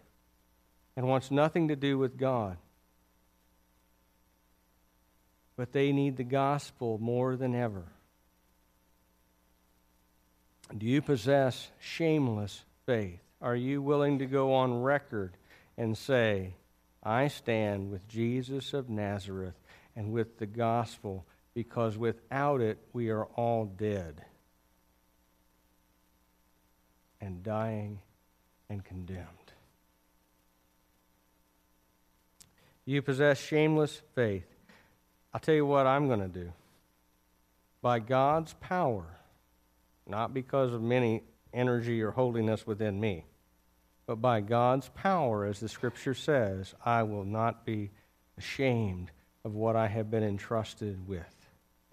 and 0.97 1.07
wants 1.07 1.31
nothing 1.31 1.69
to 1.69 1.77
do 1.77 1.97
with 1.97 2.17
God. 2.17 2.57
But 5.57 5.71
they 5.71 5.91
need 5.91 6.17
the 6.17 6.23
gospel 6.23 6.97
more 6.99 7.35
than 7.35 7.55
ever. 7.55 7.83
Do 10.75 10.85
you 10.85 11.01
possess 11.01 11.69
shameless 11.79 12.63
faith? 12.85 13.19
Are 13.41 13.55
you 13.55 13.81
willing 13.81 14.19
to 14.19 14.25
go 14.25 14.53
on 14.53 14.81
record 14.81 15.37
and 15.77 15.97
say, 15.97 16.55
I 17.03 17.27
stand 17.27 17.91
with 17.91 18.07
Jesus 18.07 18.73
of 18.73 18.89
Nazareth 18.89 19.53
and 19.95 20.11
with 20.11 20.39
the 20.39 20.47
gospel, 20.47 21.25
because 21.53 21.97
without 21.97 22.61
it 22.61 22.79
we 22.91 23.09
are 23.09 23.25
all 23.25 23.65
dead 23.65 24.25
and 27.21 27.43
dying 27.43 27.99
and 28.69 28.83
condemned. 28.83 29.27
You 32.85 33.01
possess 33.01 33.39
shameless 33.39 34.01
faith. 34.13 34.54
I'll 35.35 35.39
tell 35.39 35.53
you 35.53 35.67
what 35.67 35.85
I'm 35.85 36.07
going 36.07 36.21
to 36.21 36.27
do. 36.27 36.51
By 37.83 37.99
God's 37.99 38.53
power, 38.53 39.05
not 40.07 40.33
because 40.33 40.73
of 40.73 40.81
many 40.81 41.21
energy 41.53 42.01
or 42.01 42.09
holiness 42.09 42.65
within 42.65 42.99
me 42.99 43.25
but 44.05 44.21
by 44.21 44.41
God's 44.41 44.89
power, 44.89 45.45
as 45.45 45.59
the 45.59 45.69
scripture 45.69 46.13
says, 46.13 46.75
I 46.83 47.03
will 47.03 47.25
not 47.25 47.65
be 47.65 47.91
ashamed 48.37 49.11
of 49.43 49.55
what 49.55 49.75
I 49.75 49.87
have 49.87 50.11
been 50.11 50.23
entrusted 50.23 51.07
with. 51.07 51.35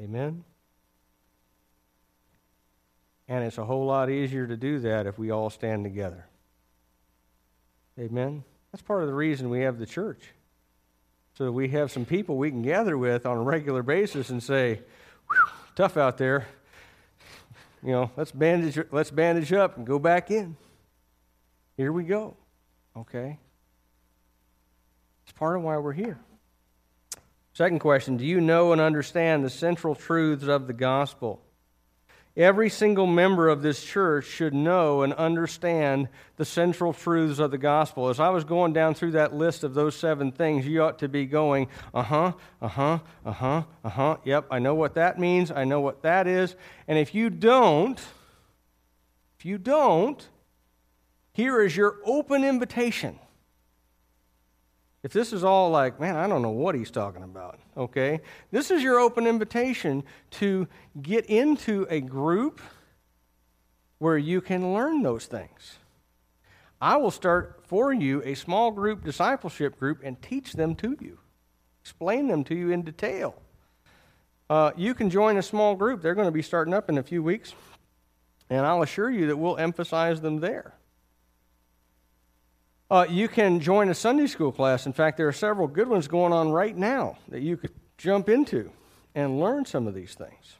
Amen? 0.00 0.44
And 3.29 3.44
it's 3.44 3.58
a 3.58 3.64
whole 3.64 3.87
lot 3.87 4.10
easier 4.10 4.46
to 4.46 4.56
do 4.56 4.81
that 4.81 5.06
if 5.06 5.19
we 5.19 5.31
all 5.31 5.48
stand 5.48 5.85
together. 5.85 6.27
Amen? 7.98 8.44
That's 8.71 8.83
part 8.83 9.02
of 9.02 9.08
the 9.08 9.14
reason 9.14 9.48
we 9.48 9.60
have 9.60 9.79
the 9.79 9.87
church. 9.87 10.33
So 11.35 11.44
that 11.44 11.52
we 11.52 11.68
have 11.68 11.90
some 11.90 12.04
people 12.04 12.37
we 12.37 12.50
can 12.50 12.62
gather 12.62 12.98
with 12.98 13.24
on 13.24 13.38
a 13.38 13.42
regular 13.42 13.83
basis 13.83 14.30
and 14.30 14.42
say, 14.42 14.80
tough 15.74 15.96
out 15.96 16.18
there. 16.18 16.46
You 17.83 17.92
know, 17.92 18.10
let's 18.16 18.30
bandage, 18.30 18.78
let's 18.92 19.10
bandage 19.10 19.52
up 19.52 19.76
and 19.76 19.87
go 19.87 19.98
back 19.98 20.30
in. 20.30 20.56
Here 21.76 21.90
we 21.90 22.04
go. 22.04 22.37
Okay? 22.96 23.38
It's 25.24 25.33
part 25.33 25.56
of 25.56 25.62
why 25.62 25.78
we're 25.78 25.92
here. 25.92 26.18
Second 27.54 27.80
question 27.80 28.16
Do 28.16 28.24
you 28.24 28.40
know 28.40 28.72
and 28.72 28.80
understand 28.80 29.44
the 29.44 29.50
central 29.50 29.94
truths 29.94 30.46
of 30.46 30.66
the 30.66 30.72
gospel? 30.72 31.42
Every 32.35 32.70
single 32.70 33.06
member 33.06 33.48
of 33.48 33.60
this 33.60 33.85
church 33.85 34.24
should 34.24 34.54
know 34.54 35.02
and 35.02 35.12
understand 35.12 36.08
the 36.37 36.46
central 36.46 36.94
truths 36.94 37.38
of 37.38 37.50
the 37.50 37.58
gospel. 37.58 38.08
As 38.08 38.18
I 38.18 38.30
was 38.30 38.44
going 38.44 38.72
down 38.72 38.94
through 38.94 39.10
that 39.12 39.35
list 39.35 39.64
of 39.64 39.74
those 39.74 39.94
seven 39.94 40.33
things, 40.33 40.66
you 40.66 40.83
ought 40.83 40.98
to 41.00 41.08
be 41.08 41.26
going, 41.26 41.68
uh 41.92 42.02
huh, 42.02 42.33
uh 42.62 42.68
huh, 42.68 42.98
uh 43.26 43.33
huh, 43.33 43.62
uh 43.85 43.88
huh. 43.90 44.16
Yep, 44.24 44.46
I 44.50 44.60
know 44.60 44.74
what 44.74 44.94
that 44.94 45.18
means. 45.18 45.50
I 45.50 45.64
know 45.64 45.83
what 45.83 46.02
that 46.02 46.26
is. 46.26 46.56
And 46.88 46.98
if 46.98 47.14
you 47.14 47.28
don't, 47.28 48.00
if 49.38 49.44
you 49.44 49.58
don't, 49.58 50.26
here 51.35 51.60
is 51.60 51.76
your 51.76 51.96
open 52.06 52.44
invitation 52.44 53.18
if 55.03 55.13
this 55.13 55.33
is 55.33 55.42
all 55.42 55.71
like, 55.71 55.98
man, 55.98 56.17
I 56.17 56.29
don't 56.29 56.42
know 56.42 56.50
what 56.50 56.75
he's 56.75 56.90
talking 56.90 57.25
about, 57.25 57.59
okay? 57.77 58.21
This 58.50 58.71
is 58.71 58.83
your 58.83 59.00
open 59.00 59.27
invitation 59.27 60.05
to 60.33 60.69
get 61.00 61.27
into 61.27 61.87
a 61.90 62.00
group 62.00 62.61
where 63.98 64.19
you 64.19 64.40
can 64.40 64.75
learn 64.75 65.03
those 65.03 65.27
things. 65.27 65.79
I 66.81 66.96
will 66.96 67.11
start 67.11 67.61
for 67.67 67.92
you 67.92 68.23
a 68.25 68.35
small 68.35 68.71
group 68.71 69.05
discipleship 69.05 69.79
group 69.79 70.00
and 70.03 70.21
teach 70.21 70.53
them 70.53 70.75
to 70.77 70.96
you, 71.00 71.19
explain 71.81 72.29
them 72.29 72.44
to 72.44 72.55
you 72.55 72.71
in 72.71 72.83
detail. 72.83 73.35
Uh, 74.50 74.73
you 74.77 74.94
can 74.94 75.09
join 75.09 75.37
a 75.37 75.42
small 75.42 75.75
group. 75.75 76.03
They're 76.03 76.15
going 76.15 76.27
to 76.27 76.33
be 76.33 76.42
starting 76.42 76.75
up 76.75 76.88
in 76.88 76.98
a 76.98 77.03
few 77.03 77.23
weeks, 77.23 77.55
and 78.50 78.67
I'll 78.67 78.83
assure 78.83 79.11
you 79.11 79.29
that 79.29 79.37
we'll 79.37 79.57
emphasize 79.57 80.21
them 80.21 80.40
there. 80.40 80.75
Uh, 82.92 83.06
you 83.08 83.26
can 83.26 83.58
join 83.58 83.88
a 83.88 83.94
Sunday 83.94 84.26
school 84.26 84.52
class. 84.52 84.84
In 84.84 84.92
fact, 84.92 85.16
there 85.16 85.26
are 85.26 85.32
several 85.32 85.66
good 85.66 85.88
ones 85.88 86.06
going 86.08 86.30
on 86.30 86.50
right 86.50 86.76
now 86.76 87.16
that 87.28 87.40
you 87.40 87.56
could 87.56 87.70
jump 87.96 88.28
into 88.28 88.70
and 89.14 89.40
learn 89.40 89.64
some 89.64 89.86
of 89.86 89.94
these 89.94 90.12
things. 90.12 90.56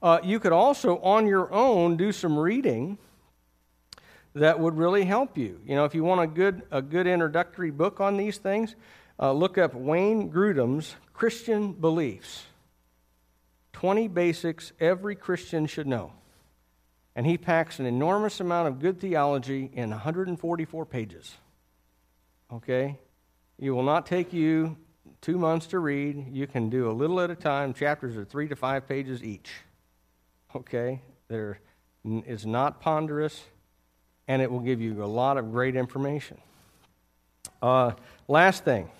Uh, 0.00 0.18
you 0.24 0.40
could 0.40 0.52
also, 0.52 0.96
on 1.00 1.26
your 1.26 1.52
own, 1.52 1.98
do 1.98 2.10
some 2.10 2.38
reading 2.38 2.96
that 4.34 4.58
would 4.58 4.78
really 4.78 5.04
help 5.04 5.36
you. 5.36 5.60
You 5.66 5.74
know, 5.74 5.84
if 5.84 5.94
you 5.94 6.04
want 6.04 6.22
a 6.22 6.26
good, 6.26 6.62
a 6.70 6.80
good 6.80 7.06
introductory 7.06 7.70
book 7.70 8.00
on 8.00 8.16
these 8.16 8.38
things, 8.38 8.74
uh, 9.20 9.32
look 9.32 9.58
up 9.58 9.74
Wayne 9.74 10.32
Grudem's 10.32 10.96
Christian 11.12 11.74
Beliefs 11.74 12.46
20 13.74 14.08
Basics 14.08 14.72
Every 14.80 15.14
Christian 15.14 15.66
Should 15.66 15.86
Know 15.86 16.12
and 17.16 17.26
he 17.26 17.38
packs 17.38 17.78
an 17.78 17.86
enormous 17.86 18.40
amount 18.40 18.68
of 18.68 18.78
good 18.78 19.00
theology 19.00 19.70
in 19.72 19.88
144 19.88 20.84
pages. 20.84 21.34
Okay? 22.52 22.98
It 23.58 23.70
will 23.70 23.82
not 23.82 24.04
take 24.04 24.34
you 24.34 24.76
two 25.22 25.38
months 25.38 25.66
to 25.68 25.78
read. 25.78 26.26
You 26.30 26.46
can 26.46 26.68
do 26.68 26.90
a 26.90 26.92
little 26.92 27.18
at 27.20 27.30
a 27.30 27.34
time. 27.34 27.72
Chapters 27.72 28.18
are 28.18 28.24
three 28.26 28.48
to 28.48 28.54
five 28.54 28.86
pages 28.86 29.24
each. 29.24 29.50
Okay? 30.54 31.00
There 31.28 31.58
is 32.04 32.44
not 32.44 32.82
ponderous, 32.82 33.42
and 34.28 34.42
it 34.42 34.50
will 34.50 34.60
give 34.60 34.82
you 34.82 35.02
a 35.02 35.06
lot 35.06 35.38
of 35.38 35.50
great 35.50 35.74
information. 35.74 36.36
Uh, 37.62 37.92
last 38.28 38.62
thing. 38.62 38.90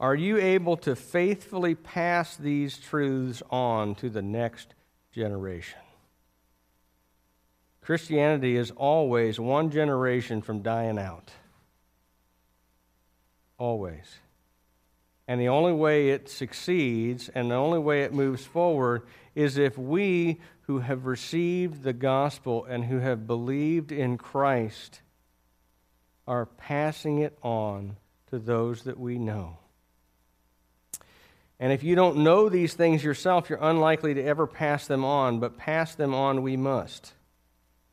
Are 0.00 0.16
you 0.16 0.38
able 0.38 0.76
to 0.78 0.96
faithfully 0.96 1.76
pass 1.76 2.36
these 2.36 2.76
truths 2.76 3.40
on 3.50 3.94
to 3.96 4.10
the 4.10 4.20
next 4.20 4.74
generation? 5.12 5.78
Christianity 7.82 8.56
is 8.56 8.70
always 8.70 9.38
one 9.38 9.70
generation 9.70 10.40
from 10.40 10.62
dying 10.62 10.98
out. 10.98 11.30
Always. 13.58 14.18
And 15.26 15.40
the 15.40 15.48
only 15.48 15.72
way 15.72 16.10
it 16.10 16.28
succeeds 16.28 17.28
and 17.28 17.50
the 17.50 17.56
only 17.56 17.78
way 17.78 18.02
it 18.02 18.12
moves 18.12 18.44
forward 18.44 19.02
is 19.34 19.56
if 19.56 19.76
we 19.76 20.40
who 20.62 20.78
have 20.78 21.06
received 21.06 21.82
the 21.82 21.92
gospel 21.92 22.64
and 22.64 22.84
who 22.84 22.98
have 22.98 23.26
believed 23.26 23.92
in 23.92 24.16
Christ 24.16 25.00
are 26.26 26.46
passing 26.46 27.18
it 27.18 27.36
on 27.42 27.96
to 28.30 28.38
those 28.38 28.84
that 28.84 28.98
we 28.98 29.18
know. 29.18 29.58
And 31.58 31.72
if 31.72 31.82
you 31.82 31.94
don't 31.94 32.18
know 32.18 32.48
these 32.48 32.74
things 32.74 33.02
yourself, 33.02 33.48
you're 33.50 33.58
unlikely 33.60 34.14
to 34.14 34.22
ever 34.22 34.46
pass 34.46 34.86
them 34.86 35.04
on, 35.04 35.40
but 35.40 35.58
pass 35.58 35.94
them 35.94 36.14
on 36.14 36.42
we 36.42 36.56
must. 36.56 37.12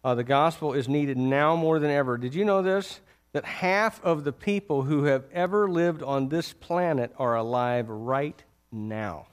Uh, 0.03 0.15
the 0.15 0.23
gospel 0.23 0.73
is 0.73 0.87
needed 0.87 1.17
now 1.17 1.55
more 1.55 1.79
than 1.79 1.91
ever. 1.91 2.17
Did 2.17 2.33
you 2.33 2.45
know 2.45 2.61
this? 2.61 3.01
That 3.33 3.45
half 3.45 4.03
of 4.03 4.23
the 4.23 4.31
people 4.31 4.83
who 4.83 5.03
have 5.03 5.25
ever 5.31 5.69
lived 5.69 6.01
on 6.01 6.29
this 6.29 6.53
planet 6.53 7.13
are 7.17 7.35
alive 7.35 7.87
right 7.89 8.41
now. 8.71 9.27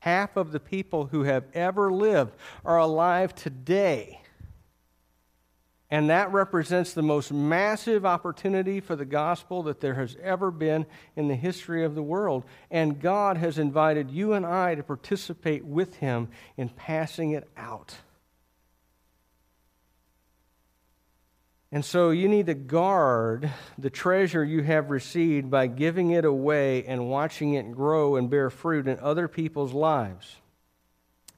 Half 0.00 0.36
of 0.36 0.52
the 0.52 0.60
people 0.60 1.06
who 1.06 1.22
have 1.22 1.44
ever 1.54 1.92
lived 1.92 2.34
are 2.64 2.76
alive 2.76 3.34
today. 3.34 4.20
And 5.92 6.10
that 6.10 6.32
represents 6.32 6.92
the 6.92 7.02
most 7.02 7.32
massive 7.32 8.04
opportunity 8.04 8.80
for 8.80 8.96
the 8.96 9.04
gospel 9.04 9.62
that 9.64 9.80
there 9.80 9.94
has 9.94 10.16
ever 10.22 10.50
been 10.50 10.86
in 11.16 11.28
the 11.28 11.36
history 11.36 11.84
of 11.84 11.94
the 11.94 12.02
world. 12.02 12.44
And 12.70 13.00
God 13.00 13.36
has 13.36 13.58
invited 13.58 14.10
you 14.10 14.32
and 14.32 14.44
I 14.44 14.74
to 14.74 14.82
participate 14.82 15.64
with 15.64 15.96
Him 15.96 16.28
in 16.56 16.70
passing 16.70 17.32
it 17.32 17.48
out. 17.56 17.94
And 21.74 21.82
so 21.82 22.10
you 22.10 22.28
need 22.28 22.46
to 22.46 22.54
guard 22.54 23.50
the 23.78 23.88
treasure 23.88 24.44
you 24.44 24.62
have 24.62 24.90
received 24.90 25.50
by 25.50 25.68
giving 25.68 26.10
it 26.10 26.26
away 26.26 26.84
and 26.84 27.08
watching 27.08 27.54
it 27.54 27.72
grow 27.72 28.16
and 28.16 28.28
bear 28.28 28.50
fruit 28.50 28.86
in 28.86 28.98
other 29.00 29.26
people's 29.26 29.72
lives. 29.72 30.36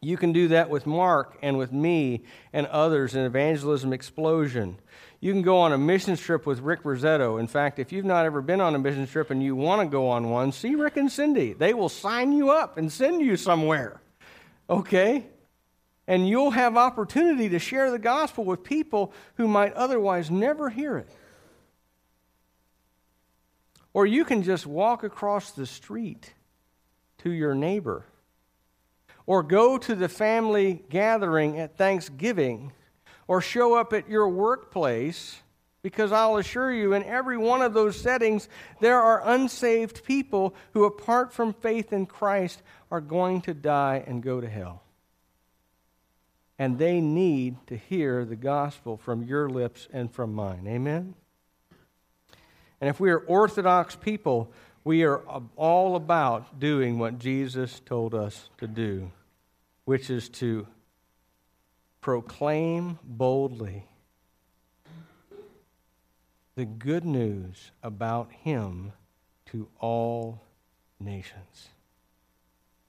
You 0.00 0.16
can 0.16 0.32
do 0.32 0.48
that 0.48 0.68
with 0.68 0.86
Mark 0.86 1.38
and 1.40 1.56
with 1.56 1.72
me 1.72 2.24
and 2.52 2.66
others 2.66 3.14
in 3.14 3.24
Evangelism 3.24 3.92
Explosion. 3.92 4.78
You 5.20 5.32
can 5.32 5.42
go 5.42 5.58
on 5.58 5.72
a 5.72 5.78
mission 5.78 6.16
trip 6.16 6.46
with 6.46 6.60
Rick 6.60 6.80
Rosetto. 6.84 7.38
In 7.38 7.46
fact, 7.46 7.78
if 7.78 7.92
you've 7.92 8.04
not 8.04 8.26
ever 8.26 8.42
been 8.42 8.60
on 8.60 8.74
a 8.74 8.78
mission 8.78 9.06
trip 9.06 9.30
and 9.30 9.42
you 9.42 9.54
want 9.54 9.82
to 9.82 9.86
go 9.86 10.08
on 10.08 10.30
one, 10.30 10.50
see 10.50 10.74
Rick 10.74 10.96
and 10.96 11.10
Cindy. 11.10 11.52
They 11.52 11.74
will 11.74 11.88
sign 11.88 12.32
you 12.32 12.50
up 12.50 12.76
and 12.76 12.92
send 12.92 13.22
you 13.22 13.36
somewhere. 13.36 14.02
Okay? 14.68 15.28
And 16.06 16.28
you'll 16.28 16.50
have 16.50 16.76
opportunity 16.76 17.48
to 17.48 17.58
share 17.58 17.90
the 17.90 17.98
gospel 17.98 18.44
with 18.44 18.62
people 18.62 19.12
who 19.36 19.48
might 19.48 19.72
otherwise 19.72 20.30
never 20.30 20.68
hear 20.68 20.98
it. 20.98 21.08
Or 23.94 24.04
you 24.04 24.24
can 24.24 24.42
just 24.42 24.66
walk 24.66 25.02
across 25.02 25.52
the 25.52 25.66
street 25.66 26.34
to 27.18 27.30
your 27.30 27.54
neighbor. 27.54 28.04
Or 29.24 29.42
go 29.42 29.78
to 29.78 29.94
the 29.94 30.08
family 30.08 30.84
gathering 30.90 31.58
at 31.58 31.78
Thanksgiving. 31.78 32.72
Or 33.26 33.40
show 33.40 33.74
up 33.74 33.94
at 33.94 34.08
your 34.08 34.28
workplace. 34.28 35.40
Because 35.80 36.12
I'll 36.12 36.36
assure 36.36 36.72
you, 36.72 36.92
in 36.92 37.04
every 37.04 37.38
one 37.38 37.62
of 37.62 37.72
those 37.72 37.98
settings, 37.98 38.48
there 38.80 39.00
are 39.00 39.22
unsaved 39.24 40.04
people 40.04 40.54
who, 40.72 40.84
apart 40.84 41.32
from 41.32 41.52
faith 41.54 41.92
in 41.92 42.06
Christ, 42.06 42.62
are 42.90 43.02
going 43.02 43.42
to 43.42 43.54
die 43.54 44.02
and 44.06 44.22
go 44.22 44.40
to 44.40 44.48
hell 44.48 44.83
and 46.58 46.78
they 46.78 47.00
need 47.00 47.56
to 47.66 47.76
hear 47.76 48.24
the 48.24 48.36
gospel 48.36 48.96
from 48.96 49.22
your 49.22 49.48
lips 49.48 49.88
and 49.92 50.12
from 50.12 50.32
mine. 50.34 50.66
Amen? 50.66 51.14
And 52.80 52.90
if 52.90 53.00
we 53.00 53.10
are 53.10 53.18
Orthodox 53.18 53.96
people, 53.96 54.52
we 54.84 55.04
are 55.04 55.22
all 55.56 55.96
about 55.96 56.60
doing 56.60 56.98
what 56.98 57.18
Jesus 57.18 57.80
told 57.86 58.14
us 58.14 58.50
to 58.58 58.66
do, 58.66 59.10
which 59.84 60.10
is 60.10 60.28
to 60.30 60.66
proclaim 62.00 62.98
boldly 63.02 63.86
the 66.54 66.66
good 66.66 67.04
news 67.04 67.72
about 67.82 68.30
Him 68.30 68.92
to 69.46 69.68
all 69.80 70.40
nations, 71.00 71.68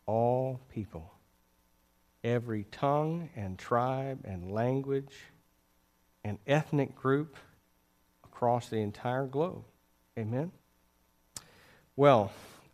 all 0.05 0.59
people 0.70 1.14
every 2.26 2.66
tongue 2.72 3.30
and 3.36 3.58
tribe 3.58 4.20
and 4.26 4.52
language 4.52 5.14
and 6.24 6.40
ethnic 6.48 6.96
group 6.96 7.38
across 8.24 8.68
the 8.68 8.78
entire 8.78 9.28
globe. 9.28 9.64
Amen? 10.18 10.52
Well, 11.96 12.32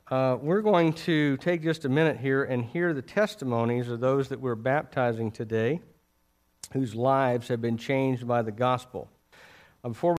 uh, 0.09 0.37
we're 0.41 0.61
going 0.61 0.93
to 0.93 1.35
take 1.37 1.63
just 1.63 1.83
a 1.83 1.89
minute 1.89 2.17
here 2.17 2.45
and 2.45 2.63
hear 2.63 2.93
the 2.93 3.01
testimonies 3.01 3.89
of 3.89 3.99
those 3.99 4.29
that 4.29 4.39
we're 4.39 4.55
baptizing 4.55 5.31
today 5.31 5.81
whose 6.71 6.95
lives 6.95 7.49
have 7.49 7.61
been 7.61 7.77
changed 7.77 8.25
by 8.25 8.41
the 8.41 8.51
gospel. 8.51 9.09
Uh, 9.83 9.89
before 9.89 10.09